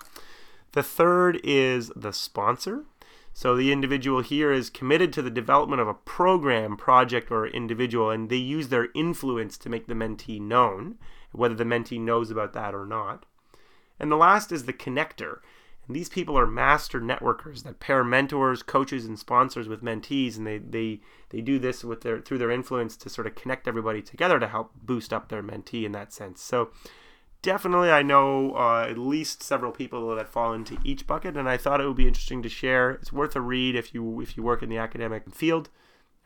The 0.72 0.82
third 0.82 1.40
is 1.44 1.92
the 1.94 2.12
sponsor. 2.12 2.84
So 3.32 3.56
the 3.56 3.72
individual 3.72 4.22
here 4.22 4.52
is 4.52 4.70
committed 4.70 5.12
to 5.12 5.22
the 5.22 5.30
development 5.30 5.82
of 5.82 5.88
a 5.88 5.94
program, 5.94 6.76
project, 6.76 7.32
or 7.32 7.46
individual, 7.46 8.10
and 8.10 8.28
they 8.28 8.36
use 8.36 8.68
their 8.68 8.88
influence 8.94 9.58
to 9.58 9.68
make 9.68 9.88
the 9.88 9.94
mentee 9.94 10.40
known, 10.40 10.96
whether 11.32 11.54
the 11.54 11.64
mentee 11.64 12.00
knows 12.00 12.30
about 12.30 12.52
that 12.52 12.74
or 12.74 12.86
not. 12.86 13.26
And 13.98 14.10
the 14.10 14.16
last 14.16 14.52
is 14.52 14.64
the 14.64 14.72
connector. 14.72 15.38
And 15.86 15.94
these 15.94 16.08
people 16.08 16.38
are 16.38 16.46
master 16.46 17.00
networkers 17.00 17.62
that 17.64 17.80
pair 17.80 18.02
mentors, 18.02 18.62
coaches, 18.62 19.04
and 19.04 19.18
sponsors 19.18 19.68
with 19.68 19.82
mentees, 19.82 20.36
and 20.36 20.46
they, 20.46 20.58
they, 20.58 21.00
they 21.28 21.40
do 21.40 21.58
this 21.58 21.84
with 21.84 22.00
their 22.00 22.20
through 22.20 22.38
their 22.38 22.50
influence 22.50 22.96
to 22.98 23.10
sort 23.10 23.26
of 23.26 23.34
connect 23.34 23.68
everybody 23.68 24.00
together 24.00 24.38
to 24.38 24.48
help 24.48 24.72
boost 24.82 25.12
up 25.12 25.28
their 25.28 25.42
mentee 25.42 25.84
in 25.84 25.92
that 25.92 26.12
sense. 26.12 26.40
So 26.40 26.70
definitely 27.42 27.90
I 27.90 28.02
know 28.02 28.56
uh, 28.56 28.86
at 28.88 28.96
least 28.96 29.42
several 29.42 29.70
people 29.70 30.16
that 30.16 30.28
fall 30.28 30.54
into 30.54 30.78
each 30.82 31.06
bucket, 31.06 31.36
and 31.36 31.48
I 31.48 31.58
thought 31.58 31.80
it 31.80 31.86
would 31.86 31.96
be 31.96 32.08
interesting 32.08 32.42
to 32.42 32.48
share. 32.48 32.92
It's 32.92 33.12
worth 33.12 33.36
a 33.36 33.40
read 33.40 33.76
if 33.76 33.94
you 33.94 34.20
if 34.20 34.36
you 34.36 34.42
work 34.42 34.62
in 34.62 34.70
the 34.70 34.78
academic 34.78 35.30
field, 35.32 35.68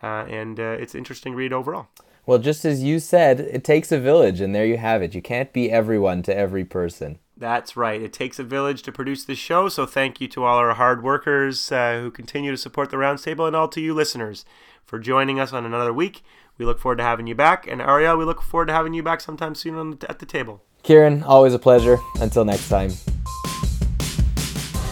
uh, 0.03 0.25
and 0.29 0.59
uh, 0.61 0.77
it's 0.79 0.94
interesting 0.94 1.35
read 1.35 1.53
overall. 1.53 1.88
Well, 2.25 2.38
just 2.38 2.64
as 2.64 2.83
you 2.83 3.01
said, 3.01 3.40
it 3.40 3.64
takes 3.64 3.90
a 3.90 3.99
village, 3.99 4.40
and 4.40 4.55
there 4.55 4.66
you 4.66 4.77
have 4.77 5.03
it. 5.03 5.14
You 5.14 5.23
can't 5.23 5.53
be 5.53 5.71
everyone 5.71 6.23
to 6.25 6.37
every 6.37 6.64
person. 6.64 7.18
That's 7.38 7.77
right. 7.77 8.03
It 8.03 8.12
takes 8.12 8.40
a 8.40 8.44
village 8.44 8.83
to 8.83 8.90
produce 8.90 9.24
this 9.24 9.38
show, 9.38 9.68
so 9.68 9.87
thank 9.87 10.20
you 10.20 10.27
to 10.29 10.42
all 10.42 10.59
our 10.59 10.74
hard 10.74 11.05
workers 11.05 11.70
uh, 11.70 12.01
who 12.01 12.11
continue 12.11 12.51
to 12.51 12.57
support 12.57 12.90
the 12.90 12.98
Rounds 12.98 13.22
Table, 13.22 13.46
and 13.46 13.55
all 13.55 13.68
to 13.68 13.81
you 13.81 13.94
listeners 13.94 14.44
for 14.85 14.98
joining 14.98 15.38
us 15.38 15.53
on 15.53 15.64
another 15.64 15.92
week. 15.92 16.24
We 16.59 16.64
look 16.64 16.81
forward 16.81 16.98
to 16.98 17.05
having 17.05 17.29
you 17.29 17.37
back, 17.37 17.68
and 17.68 17.81
Ariel, 17.81 18.16
we 18.16 18.24
look 18.24 18.42
forward 18.42 18.66
to 18.66 18.72
having 18.72 18.92
you 18.92 19.05
back 19.05 19.20
sometime 19.20 19.55
soon 19.55 19.98
the, 20.01 20.11
at 20.11 20.18
the 20.18 20.27
table. 20.27 20.64
Kieran, 20.83 21.22
always 21.22 21.55
a 21.55 21.61
pleasure. 21.61 21.98
Until 22.20 22.44
next 22.44 22.68
time. 22.68 22.90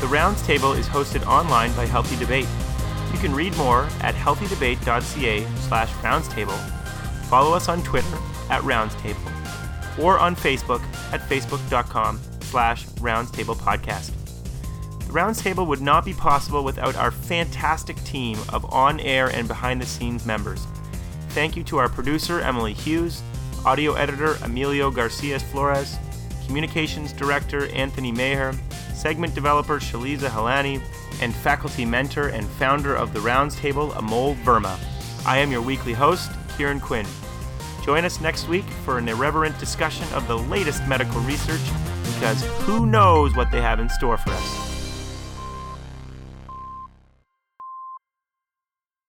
The 0.00 0.06
Rounds 0.08 0.40
Table 0.42 0.72
is 0.72 0.86
hosted 0.86 1.26
online 1.26 1.72
by 1.72 1.86
Healthy 1.86 2.16
Debate. 2.16 2.46
You 3.12 3.18
can 3.18 3.34
read 3.34 3.56
more 3.56 3.88
at 4.02 4.14
healthydebate.ca 4.14 5.46
slash 5.62 5.90
roundstable. 5.94 6.58
Follow 7.24 7.56
us 7.56 7.68
on 7.68 7.82
Twitter 7.82 8.16
at 8.50 8.62
roundstable 8.62 9.32
or 9.98 10.20
on 10.20 10.36
Facebook 10.36 10.82
at 11.12 11.20
facebook.com 11.22 12.20
slash 12.50 12.86
roundstable 13.00 13.56
podcast. 13.56 14.12
The 15.06 15.12
Rounds 15.12 15.40
Table 15.40 15.66
would 15.66 15.80
not 15.80 16.04
be 16.04 16.12
possible 16.12 16.64
without 16.64 16.96
our 16.96 17.10
fantastic 17.10 17.96
team 18.04 18.38
of 18.52 18.64
on-air 18.72 19.28
and 19.28 19.46
behind-the-scenes 19.46 20.26
members. 20.26 20.66
Thank 21.30 21.56
you 21.56 21.62
to 21.64 21.78
our 21.78 21.88
producer, 21.88 22.40
Emily 22.40 22.72
Hughes, 22.72 23.22
audio 23.64 23.94
editor 23.94 24.36
Emilio 24.42 24.90
Garcia 24.90 25.38
Flores, 25.38 25.96
communications 26.46 27.12
director 27.12 27.68
Anthony 27.72 28.10
Maher, 28.12 28.54
segment 28.94 29.34
developer 29.34 29.78
Shaliza 29.78 30.28
Halani, 30.28 30.80
and 31.20 31.34
faculty 31.34 31.84
mentor 31.84 32.28
and 32.28 32.46
founder 32.46 32.94
of 32.94 33.12
the 33.12 33.20
Rounds 33.20 33.56
Table, 33.56 33.90
Amol 33.90 34.36
Verma. 34.42 34.78
I 35.26 35.38
am 35.38 35.50
your 35.50 35.62
weekly 35.62 35.92
host, 35.92 36.30
Kieran 36.56 36.80
Quinn. 36.80 37.06
Join 37.84 38.04
us 38.04 38.20
next 38.20 38.48
week 38.48 38.64
for 38.84 38.98
an 38.98 39.08
irreverent 39.08 39.58
discussion 39.58 40.06
of 40.12 40.26
the 40.26 40.38
latest 40.38 40.86
medical 40.88 41.20
research 41.20 41.60
because 42.14 42.44
who 42.60 42.86
knows 42.86 43.34
what 43.36 43.50
they 43.50 43.60
have 43.60 43.80
in 43.80 43.88
store 43.88 44.16
for 44.16 44.30
us. 44.30 44.75